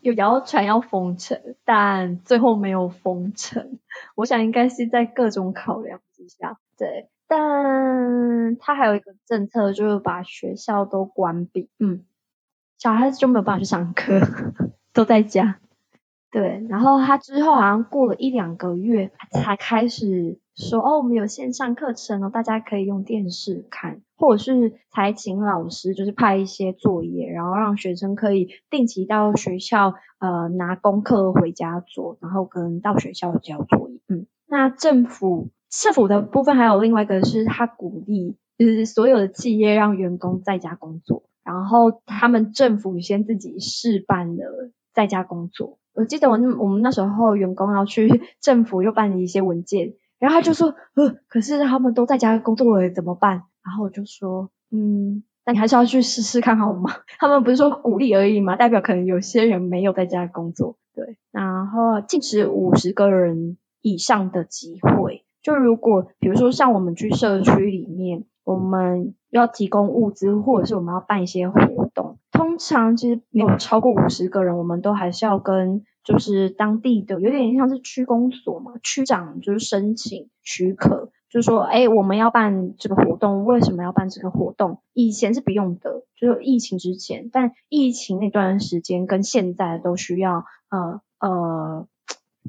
[0.00, 3.78] 有谣传要封城，但最后没有封城。
[4.16, 7.08] 我想应该是在各种考量之下，对。
[7.28, 12.04] 但他还有一个政策，就是把学校都关闭，嗯，
[12.78, 14.20] 小孩子就没有办法去上课，
[14.92, 15.58] 都在家。
[16.32, 34.00] 对，然后他之后好像过了一两个月，才开始说，哦，我们有线上课程哦，大家可以用电视看，或者是才请老师就是派一些作业，然后让学生可以定期到学校呃拿功课回家做，然后跟到学校交作业。
[34.08, 35.50] 嗯，那政府。
[35.74, 45.78] 政府的部分还有另外一个是，他鼓励就是所有的企业让员工在家工作，然后他们政府先自己试办了在家工作。
[45.94, 53.44] 我记得我我们那时候员工要去政府又办理一些文件，然后他就说，呃，可是他们都在家工作了，怎么办？
[53.64, 56.90] 然后我就说，嗯，那你还是要去试试看好吗？
[57.18, 65.24] 他们不是说鼓励而已嘛，代表可能有些人没有在家工作，对，然后禁止五十个人以上的集会。
[65.42, 71.81] 就如果比如说像我们去社区里面，我们要提供物资，或者是我们要办一些活，
[72.42, 84.82] 通常其实没有超过五十个人，我们都还是要跟就是当地的有点像是区公所嘛，区长就是申请许可，就是说，哎，我们要办这个活动，为什么要办这个活动？
[84.92, 91.86] 以前是不用的，就是疫情之前，但疫情那段时间跟现在都需要，呃呃。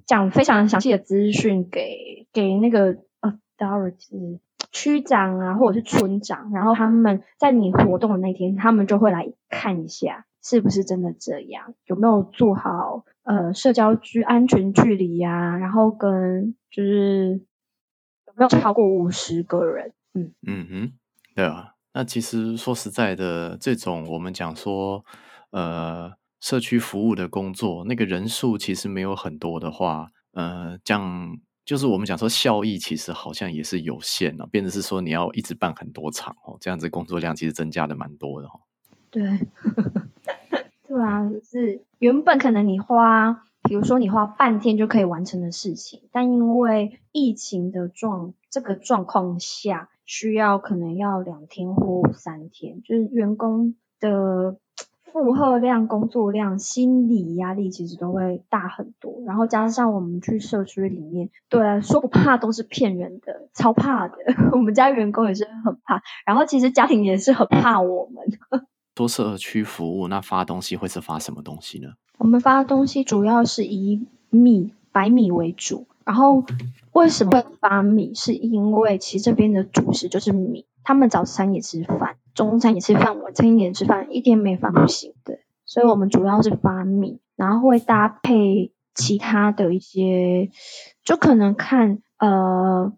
[0.08, 4.40] 讲非常详细的资讯给给那个 authority
[4.74, 17.40] 区长啊，或者是村长，然后他们在你活动的那天，他们就会来看一下是不是真的这样，有没有做好呃社交距安全距离呀、啊，然后跟就是
[18.28, 20.92] 有没有超过五十个人，嗯嗯哼，
[21.34, 25.06] 对啊，那其实说实在的，这种我们讲说
[25.52, 26.12] 呃。
[26.44, 38.60] 社区服务的工作，那个人数其实没有很多的话，呃，这样就是我们讲说效益其实好像也是有限的，变成是说你要一直办很多场哦，这样子工作量其实增加的蛮多的哈。
[39.10, 39.24] 对，
[40.88, 54.58] 对啊，是原本可能你花，比如说你花半天就可以完成的事情，但因为疫情的状这个状况下，需要可能要两天或三天，就是员工的。
[55.14, 64.16] 负荷量、工作量、心理压力其实都会大很多，然后加上我们去社区里面，对啊，说不怕都是骗人的，超怕的。
[64.52, 68.26] 我们家员工也是很怕，然后其实家庭也是很怕我们。
[68.96, 71.90] 做社区服务，那发东西会是发什么东西呢？
[72.18, 76.44] 我们发东西主要是以米、白米为主，然后
[76.92, 78.16] 为什么会发米？
[78.16, 82.16] 是因为其实这边的主食就是米，他们早餐也吃饭。
[82.34, 85.14] 中餐也吃饭，晚餐也吃饭，一天没饭不行。
[85.24, 90.50] 对，所以我们主要是发米，然后会搭配其他的一些，
[91.04, 92.94] 就可能看呃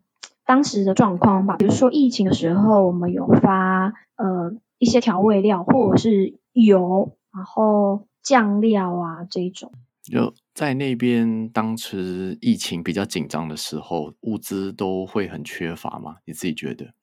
[0.45, 1.57] 当时的状况吧。
[1.57, 9.71] 比如说疫情的时候，我们有发呃一些调味料，或者是油，然后酱料啊这种。
[10.03, 16.17] 就在那边，当时疫情比较紧张的时候，物资都会很缺乏吗？
[16.25, 16.93] 你自己觉得？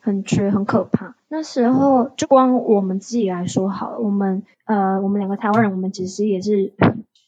[0.00, 1.14] 很缺，很可怕。
[1.28, 6.72] 那时候就光我们自己来说好了，我们呃，我们两个台湾人，我们其实也是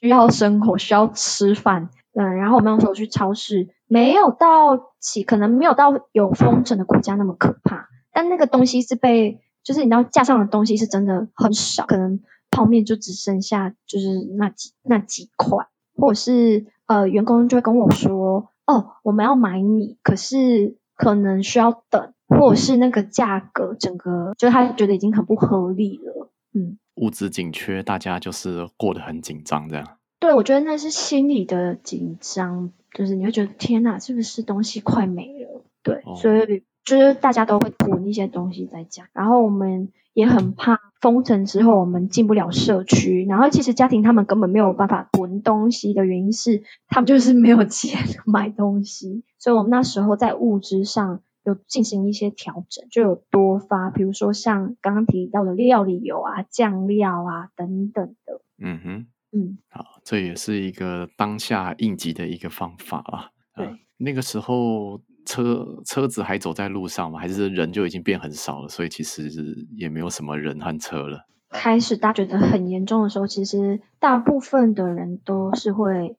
[0.00, 1.90] 需要生活，需要吃饭。
[2.14, 12.20] 嗯，然后我们那时候去超市，没有到起，可能没有到有封城的国家那么可怕，但那个东西是被，就是你知道架上的东西是真的很少，可能
[12.50, 29.96] 泡面就只剩下就是那几那几块，或者是呃，员工就会跟我说，哦，我们要买米，可是可能需要等，或者是那个价格整个就是他觉得已经很不合理了，嗯，物资紧缺，大家就是过得很紧张这样。
[30.20, 35.64] 对，我觉得那是心理的紧张，就是你会觉得天哪，是不是东西快没了？
[35.82, 59.06] 对，哦、所以就是大家都会囤一些东西在家，然后我们也很怕封城之后我们进不了社区，然后其实家庭他们根本没有办法囤东西的原因是他们就是没有钱买东西，所以我们那时候在物资上有进行一些调整，就有多发，比如说像刚刚提到的料理油啊、酱料啊等等的，嗯哼。
[59.34, 63.30] 嗯，好，这也是一个当下应急的一个方法啊。
[63.56, 67.18] 对、呃，那个时候车车子还走在路上吗？
[67.18, 68.68] 还是人就已经变很少了？
[68.68, 69.30] 所以其实
[69.74, 71.26] 也没有什么人和车了。
[71.48, 76.18] 开始大家觉得很严重的时候，其实大部分的人都是会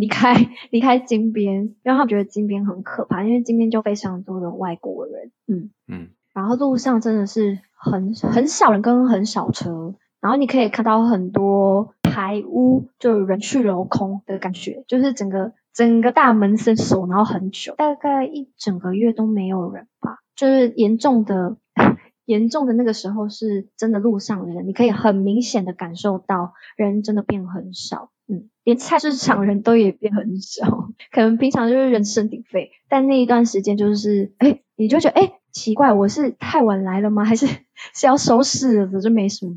[0.00, 0.34] 离开
[0.72, 5.30] 离开金边，因为他们觉得金边很可怕，因为金边就非常多的外国人。
[5.46, 11.94] 嗯嗯，然后路上真的是很很少人跟很少车，然后你可以看到很多。
[12.12, 20.18] 排污就人去楼空的感觉，就是整个整个大门是锁，然后很久，大概一整个月都没有人吧。
[20.34, 21.56] 就是严重的
[22.26, 30.92] 严重的那个时候，是真的路上的人，你可以很明显的感受到人真的变很少，嗯，连菜市场人都也变很少。
[31.10, 37.24] 可能平常就是人声鼎沸，但那一段时间就是，哎，你就觉得，哎，奇怪，我是太晚来了吗？
[37.24, 37.46] 还是
[37.92, 39.00] 是要收拾了？
[39.00, 39.54] 就没什么。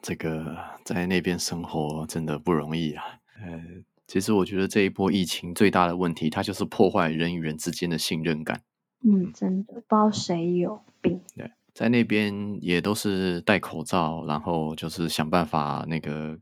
[0.00, 3.04] 这个在那边生活真的不容易啊。
[3.44, 3.60] 呃，
[4.06, 8.62] 其实我觉得这一波疫情最大的问题，它就是破坏人与人之间的信任感。
[9.04, 11.20] 嗯，真的不知道谁有病。
[11.36, 16.38] 对，在那边也都是戴口罩，然后就是想办法那个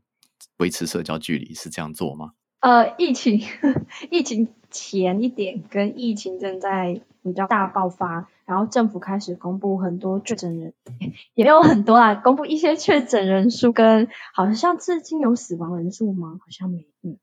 [0.61, 2.31] 维持社交距离，是这样做吗？
[2.61, 3.41] 呃，疫情
[4.11, 8.29] 疫情前一点跟疫情正在比较大爆发。
[8.45, 10.73] 然后政府开始公布很多确诊人，
[11.35, 16.37] 也没有很多啊，公布一些确诊人数跟好像至今有死亡人数吗？
[16.39, 17.17] 好像没，嗯。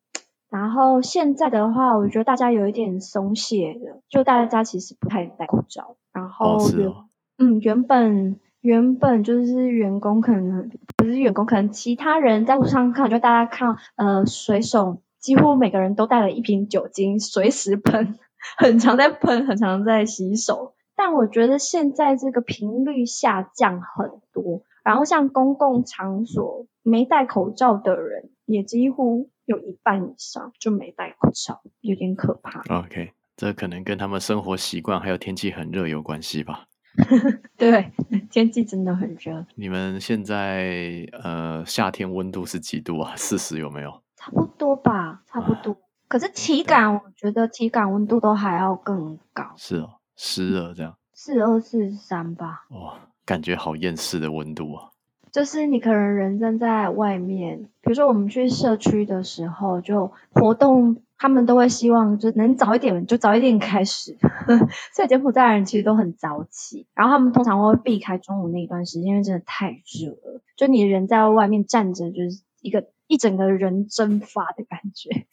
[0.48, 5.96] 然后现在的话，我觉得大家有一点松懈的，就大家其实不太戴口罩。
[6.12, 7.04] 然后，哦是哦、
[7.36, 18.18] 嗯，原本原本就是员工可能不是员工，可能其他人在路上看，就大家看，呃，水手几乎每个人都带了一瓶酒精，随时喷，
[18.56, 20.74] 很常在喷，很常在洗手。
[20.96, 32.62] 但我觉得现在这个频率下降很多，然后像公共场所没戴口罩的人也几乎有一半以上就没戴口罩，有点可怕。
[32.80, 36.64] OK，这可能跟他们生活习惯还有天气很热有关系吧？
[37.56, 37.92] 对，
[38.30, 39.44] 天气真的很热。
[39.54, 43.14] 你们现在呃夏天温度是几度啊？
[43.16, 44.02] 四十有没有？
[44.16, 45.72] 差不多吧，差不多。
[45.72, 45.78] 啊、
[46.08, 49.44] 可是体感，我觉得体感温度都还要更高。
[49.56, 49.90] 是哦。
[50.16, 52.64] 湿热这样，四二四三吧。
[52.70, 54.90] 哇，感觉好厌世的温度啊！
[55.32, 64.16] 就是你可能人站在外面，比如说我们去社区的时候，就活动，他们都会希望就能早一点，就早一点开始。
[64.94, 70.40] 所以柬埔寨人其实都很早起，然后他们通常会避开中午那一段时间，因为真的太热了。
[70.56, 75.26] 就你人在外面站着，就是一个一整个人蒸发的感觉。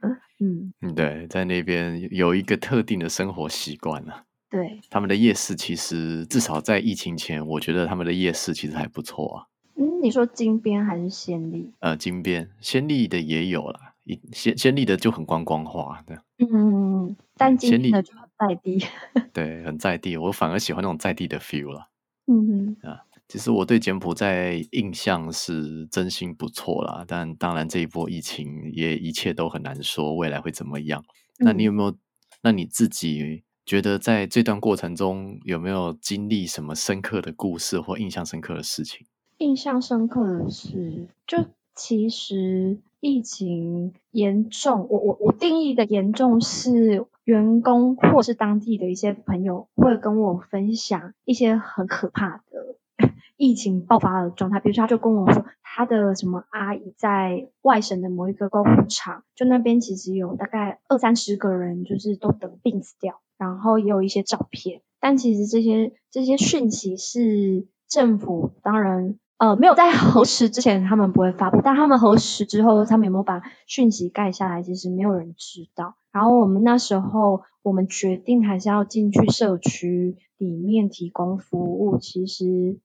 [0.42, 4.24] 嗯，对，在那边有一个特定的生活习惯了。
[4.50, 9.46] 对，他们的夜市其实至少在疫情前，我觉得他们的夜市其实还不错啊。
[9.76, 11.72] 嗯，你说金边还是暹粒？
[11.78, 16.22] 呃，金边、暹粒的也有啦，一暹暹粒的就很观光化的。
[16.38, 18.84] 嗯，但金边的就很在地。
[19.32, 21.88] 对，很在地，我反而喜欢那种在地的 feel 了。
[22.26, 23.04] 嗯哼啊。
[23.28, 31.00] 其实我对柬埔寨印象是真心不错啦，但当然这一波疫情也一切都很难说未来会怎么样。
[31.38, 31.96] 嗯、那你有没有？
[32.42, 39.06] 那你自己觉得在这段过程中有没有经历什么深刻的故事或印象深刻的事情？
[39.38, 41.44] 印象深刻的是，就
[41.76, 52.74] 其实疫情严重，我我我定义的严重是员工或是当地的一些朋友会跟我分享一些很可怕的。
[53.36, 75.94] 疫情爆发的状态，比如说他就跟我说，他的什么阿姨在外省的某一个购物场，就那边其实有大概二三十个人，就是都得病死掉，然后也有一些照片，但其实这些这些讯息是政府当然呃没有在核实之前他们不会发布，但他们核实之后，他们有没有把讯息盖下来，其实没有人知道。
[76.12, 82.78] 然后我们那时候我们决定还是要进去社区里面提供服务，其实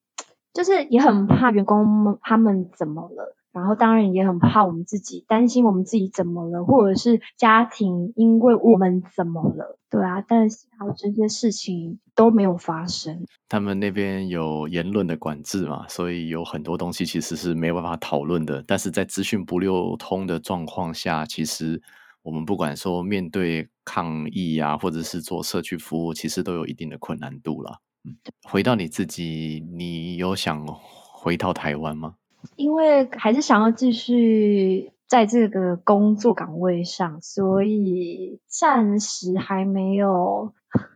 [0.54, 3.36] 就是也很怕员工们他们怎么了。
[3.56, 13.26] 然后当然也很怕我们自己，担心我们自己怎么了，或者是家庭因为我们怎么了，对啊，但是还有这些事情都没有发生。
[13.48, 18.62] 他们那边有言论的管制嘛，所以有很多东西其实是没有办法讨论的。
[18.68, 21.82] 但是在资讯不流通的状况下，其实
[22.24, 27.80] 我们不管说面对抗议啊，或者是做社区服务，其实都有一定的困难度了。
[28.04, 32.16] 嗯，回到你自己，你有想回到台湾吗？
[32.56, 40.54] 因为还是想要继续在这个工作岗位上，所以暂时还没有，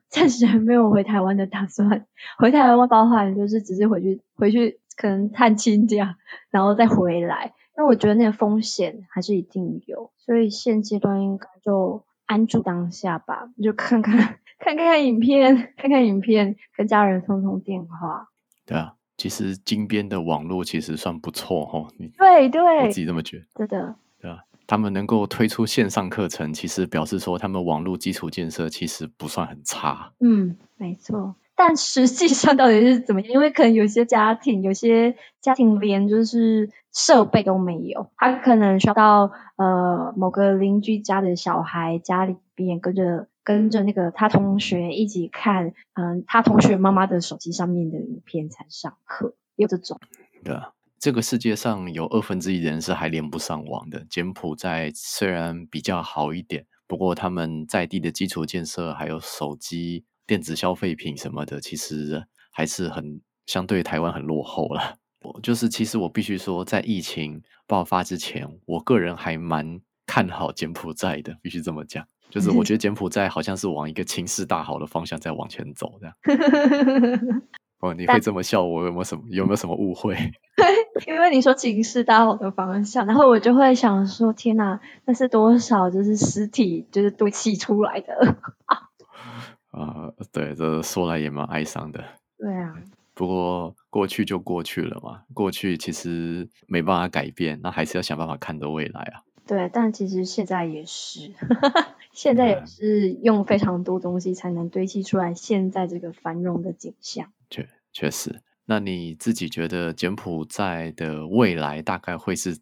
[0.10, 2.06] 暂时还没有回台湾的打算。
[2.38, 6.16] 回台湾包含就是只是回去，回去可能探亲这样，
[6.50, 7.54] 然后再回来。
[7.76, 18.28] 那我觉得那个风险还是一定有，所以现阶段应该就安住当下吧，就看看看 看看影片，看看影片，跟家人通通电话。
[18.66, 18.96] 对啊。
[19.20, 23.46] 其实金边的网络其实算不错哦，对对，我自己这么觉得。
[23.56, 30.14] 对的，对吧，他们能够推出线上课程，其实表示说他们网络基础建设其实不算很差。
[30.22, 31.36] 嗯，没错。
[31.60, 33.32] 但实际上到底是怎么样？
[33.34, 43.28] 因为可能有些家庭，有些家庭连就是设备都没有，他可能需要到呃某个邻居家的小孩家里边跟着。
[43.42, 50.00] 跟着那个他同学一起看，嗯，他同学妈妈的手机上面的影片才上课，有这种。
[50.44, 54.06] 对啊，这个世界上有二分之一的人是还连不上网的。
[54.08, 64.98] 柬埔寨虽然比较好一点，不过他们在地的基础建设还有手机、电子消费品什么的，其实还是很相对台湾很落后了。
[65.24, 72.06] 我就是，其实我必须说，在疫情爆发之前，我个人还蛮看好柬埔寨的，必须这么讲。
[72.30, 77.42] 就是我觉得柬埔寨好像是往一个情势大好的方向在往前走，这样。
[77.82, 80.16] 哦，你会这么笑我有没有什么有没有什么误会？
[81.08, 88.38] 因为你说情势大好的方向，然后我就会想说，天哪，那是多少就是尸体就是堆砌出来的
[89.72, 90.12] 啊？
[90.18, 92.04] 呃，对，这说来也蛮哀伤的。
[92.38, 92.76] 对啊。
[93.14, 99.24] 不过过去就过去了嘛，过去其实没办法改变，那还是要想办法看着未来啊。
[99.46, 101.34] 对，但其实现在也是。
[102.14, 107.32] 现在也是用非常多东西才能堆砌出来现在这个繁荣的景象。
[107.50, 112.58] 确确实，那你自己觉得柬埔寨的未来大概会是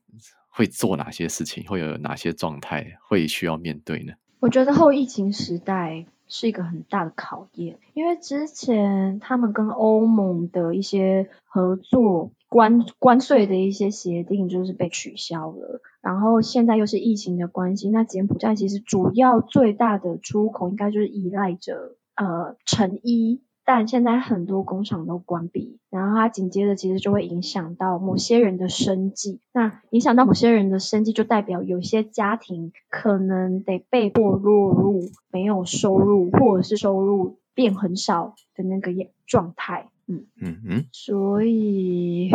[0.49, 4.13] 会做哪些事情，会有哪些状态会需要面对呢？
[4.39, 12.31] 我觉得后疫情时代是一个很大的考验，因为之前他们跟欧盟的一些合作。
[12.49, 38.93] 关关税的一些协定就是被取消了，然后现在又是疫情的关系，那柬埔寨其实主要最大的出口应该就是依赖着呃成衣，但现在很多工厂都关闭，然后它紧接着其实就会影响到某些人的生计，那影响到某些人的生计，就代表有些家庭可能得被迫落入没有收入，或者是收入变很少的那个
[39.25, 39.89] 状态。
[40.07, 42.31] 嗯嗯嗯，所以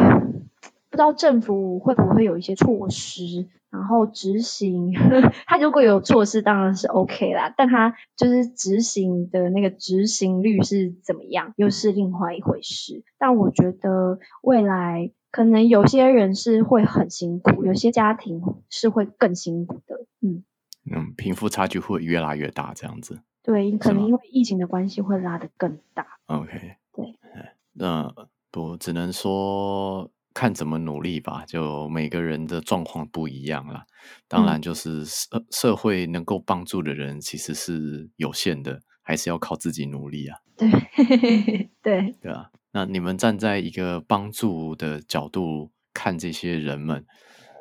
[0.90, 4.92] 不知道政府会不会有一些措施，然后执行。
[5.46, 13.02] 他如果有措施，当然是 OK 啦，但他就是执行的那个执行率是怎么样，又是另外一回事。
[13.18, 20.06] 但我觉得未来可能有些人是会很辛苦，有些家庭是会更辛苦的。
[20.20, 20.44] 嗯
[20.90, 23.20] 嗯，贫富差距会越拉越大，这样子。
[23.42, 26.06] 对，可能因为疫情的关系会拉得更大。
[26.26, 27.18] OK，对。
[27.74, 28.12] 那
[28.50, 33.84] 不只能说看怎么努力吧，就每个人的状况不一样啦。
[34.28, 40.38] 当然，就是社、嗯、社会能够帮助的人其实是有限的，还是要靠自己努力啊。
[40.56, 40.68] 对
[41.82, 42.50] 对对啊。
[42.72, 47.04] 那你们站在一个帮助的角度看这些人们，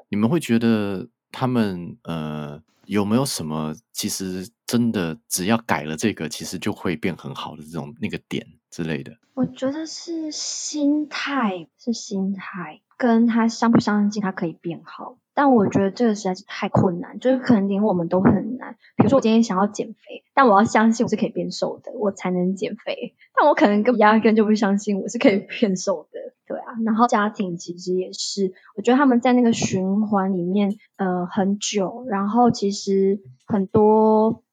[0.10, 8.48] 你们会觉得他们呃有没有什么其实真的只要改了这个，其实就会变很好的这种那个点？
[8.72, 15.18] 之类的，我觉得是心态，是心态，跟他相不相信他可以变好。
[15.34, 18.78] 但我觉得这个实在是太困难，就是可能连我们都很难。
[18.96, 23.16] 比如说我今天想要减肥，但我要相信我是可以变瘦的，我才能减肥。
[23.34, 26.66] 但我可能根本压根就不相信我是可以变瘦的，对啊。
[26.86, 34.44] 然后家庭其实也是，我觉得他们在那个循环里面，呃，很久，然后其实很多。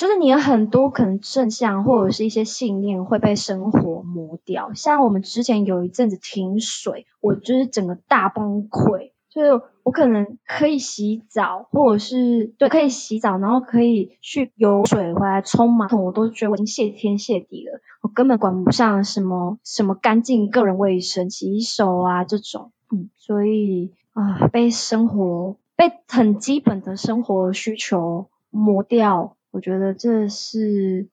[0.00, 4.72] 就是你有很多可能正向或者是一些信念会被生活磨掉。
[4.72, 9.10] 像我们之前有一阵子停水，我就是整个大崩溃。
[9.28, 17.82] 就是我可能可以洗澡，或者是对，可以洗澡，然后可以去游水回来冲马桶，我都觉得我已经谢天谢地了。
[18.00, 31.08] 我根本管不上什么什么干净个人卫生、洗手啊这种，嗯，所以啊，被生活被很基本的生活需求磨掉，我觉得这是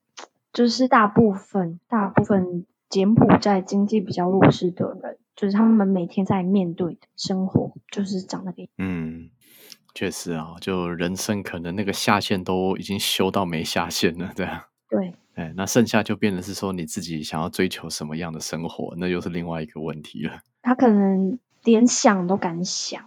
[0.52, 5.18] 就是大部分大部分柬埔寨经济比较弱势的人。
[5.36, 8.66] 就是他们每天在面对的生活，就是长那个。
[8.76, 9.30] 嗯，
[9.94, 14.66] 确实啊，就人生可能那个下限都已经修到没下限了，对啊。
[14.90, 15.14] 对。
[15.34, 20.40] 哎，那剩下就变成是说你自己想要追求什么样的生活，那又是另外一个问题了。
[20.60, 23.00] 他可能连想都敢想。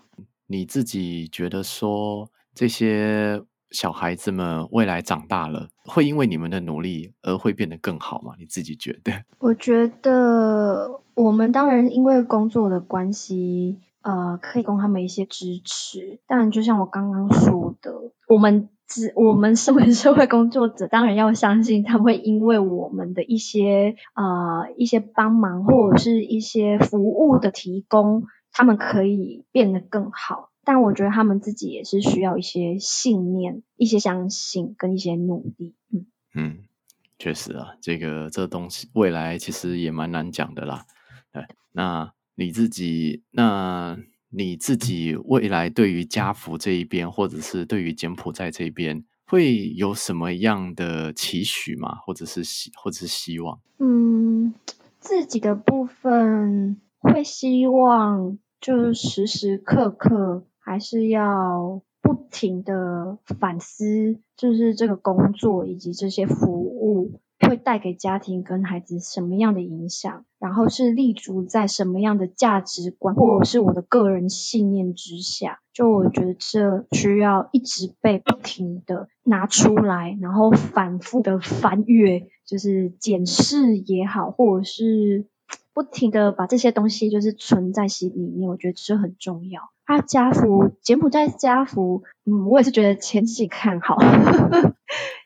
[0.47, 8.33] 你自己觉得说这些小孩子们未来长大了，会因为你们的努力而会变得更好吗？
[8.37, 9.11] 你自己觉得？
[9.39, 11.01] 我觉得。
[11.13, 16.19] 我们当然因为工作的关系，呃，可以供他们一些支持。
[16.25, 17.91] 但就像我刚刚说的，
[18.29, 30.49] 我们只我们身为社会工作者，当然要相信他们会因为我们的一些呃一些帮忙或者是一些服务的提供，他们可以变得更好。
[30.63, 35.75] 但我觉得他们自己也是需要一些信念、一些相信跟一些努力。
[35.91, 36.57] 嗯嗯，
[37.19, 40.85] 确实啊，这个这东西未来其实也蛮难讲的啦。
[41.33, 43.97] 对，那你自己，那
[44.29, 51.95] 你自己未来对于家福这一边，或者是对于柬埔寨这边，会有什么样的期许吗？
[51.95, 53.59] 或者是希，或者是希望？
[53.79, 54.53] 嗯，
[54.99, 67.19] 自己的部分会希望，就是时时刻刻还是要不停的反思，就是这个工作以及这些服务。
[67.49, 70.25] 会带给家庭跟孩子什么样的影响？
[70.39, 75.59] 然后是立足在什么样的价值观，或者是我的个人信念之下？
[75.73, 85.25] 就我觉得这需要一直被不停的拿出来，然后反复的翻阅，就是检视也好，或者是
[85.73, 88.49] 不停的把这些东西就是存在心里面。
[88.49, 89.61] 我觉得这很重要。
[89.85, 93.97] 他家福，柬埔寨家福，嗯，我也是觉得前景看好。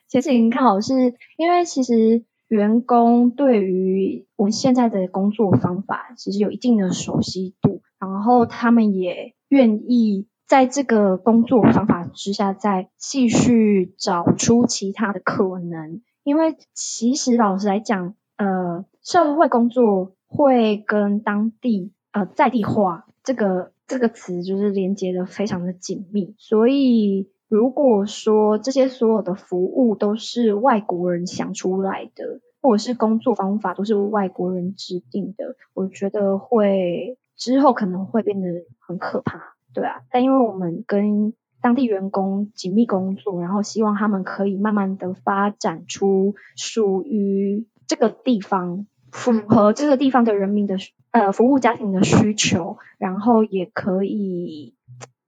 [0.08, 16.02] 其实你看好，是因为其实员工对于我们现在的工作方法其实有一定的熟悉度，然后他们也愿意在这个工作方法之下再继续找出其他的可能。
[16.24, 27.30] 因为其实老实来讲，呃，社会工作会跟当地呃在地化这个这个词就是连接的非常的紧密，所以。
[27.48, 38.48] 如果说这些所有的服务都是外国人想出来的，或者是工作方法都是外国人制定的，我觉得会之后可能会变得
[38.80, 40.02] 很可怕，对啊。
[40.10, 50.76] 但因为我们跟当地员工紧密工作，然后希望他们可以慢慢的发展出属于这个地方符合这个地方的人民的
[51.10, 54.74] 呃服务家庭的需求，然后也可以。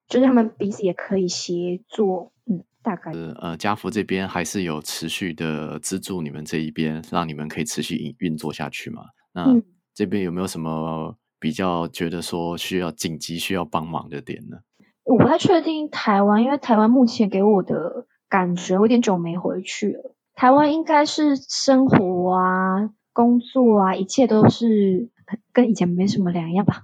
[0.09, 9.03] 就是他们彼此也可以协作，嗯，大概是呃，家福这边还是有持续的资助你们这一边，让你们可以持续运运作下去嘛？
[9.35, 9.63] 那、嗯、
[9.93, 14.57] 这边有没有什么比较觉得说需要紧急需要帮忙的点呢？
[15.05, 20.15] 我不太确定台湾，因为台湾目前给我的感觉有点久没回去了。
[20.35, 25.09] 台湾应该是生活啊、工作啊，一切都是
[25.53, 26.83] 跟以前没什么两样吧？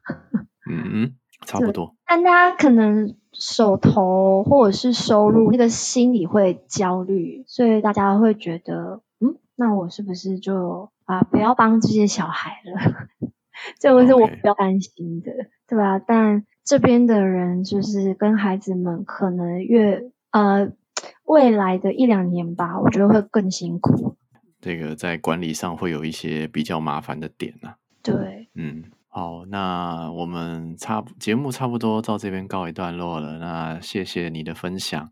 [0.69, 1.15] 嗯嗯。
[1.47, 13.09] 差不多，但大家可能手头或者是收入那个心里会焦虑，所以大家会觉得，嗯，那我是不是就啊不要帮这些小孩了？
[13.79, 15.33] 这个是我比较担心的.
[15.69, 15.99] 对吧？
[15.99, 20.73] 但这边的人就是跟孩子们可能越呃
[21.27, 24.17] 未来的一两年吧，我觉得会更辛苦。
[24.65, 27.77] 这个在管理上会有一些比较麻烦的点呢、啊。
[28.03, 28.85] 对，嗯。
[29.17, 33.39] 好，那我们差节目差不多到这边告一段落了。
[33.39, 35.09] 那谢谢你的分享。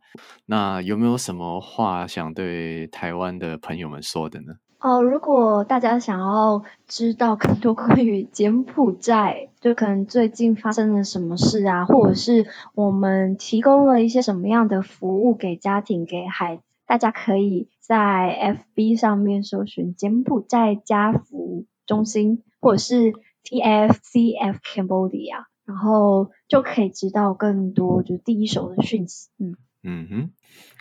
[0.47, 4.55] 那有没有什么话想对台湾的朋友们说的呢？
[4.81, 16.63] 哦，如果大家想要知道更多关于柬埔寨，就可能最近发生了什么事啊，或者是我们提供了一些什么样的服务给家庭、给孩子，
[16.93, 23.15] 大家可以在 FB 上面搜寻柬埔寨家福中心，或者是。
[23.45, 29.31] TFCF Cambodia，然后就可以知道更多，就第一手的讯息。
[29.41, 30.31] 嗯嗯哼，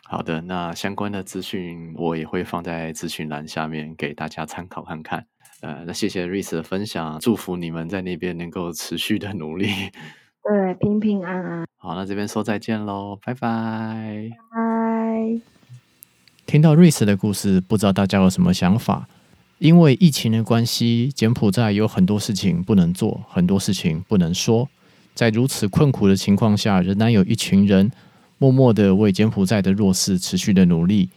[0.04, 5.26] 好的，那相关的资讯我也会放在资讯栏下面给大家参考看看。
[5.64, 9.66] 呃，那谢谢 Rice 的分享，祝福你们在那边能够持续的努力，
[10.44, 11.66] 对，平平安安。
[11.78, 14.30] 好，那这边说再见喽，拜拜。
[14.52, 14.71] 拜。
[16.52, 19.08] 听到瑞斯的故事，不知道大家有什么想法？
[19.60, 24.68] 因为疫情的关系，柬埔寨有很多事情不能做，很多事情不能说。
[25.16, 27.90] 在如此困苦的情况下，仍然有一群人。
[28.38, 31.08] 默默的为柬埔寨的弱势持续的努力，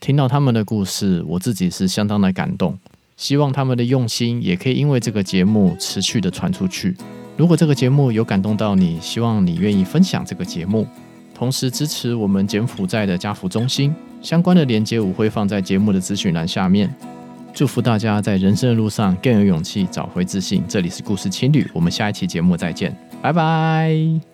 [0.00, 2.76] 听到他们的故事，我自己是相当的感动。
[3.16, 6.96] 希望他们的用心也可以因为这个节目持续的传出去。
[7.36, 10.88] 如果这个节目有感动到你，希望你愿意分享这个节目，
[11.42, 13.92] 同时支持我们柬埔寨的家福中心。
[14.20, 16.88] 相关的连接我会放在节目的资讯栏下面。
[17.52, 20.62] 祝福大家在人生的路上更有勇气，找回自信。
[20.68, 24.31] 这里是故事情侣，我们下一期节目再见，拜拜。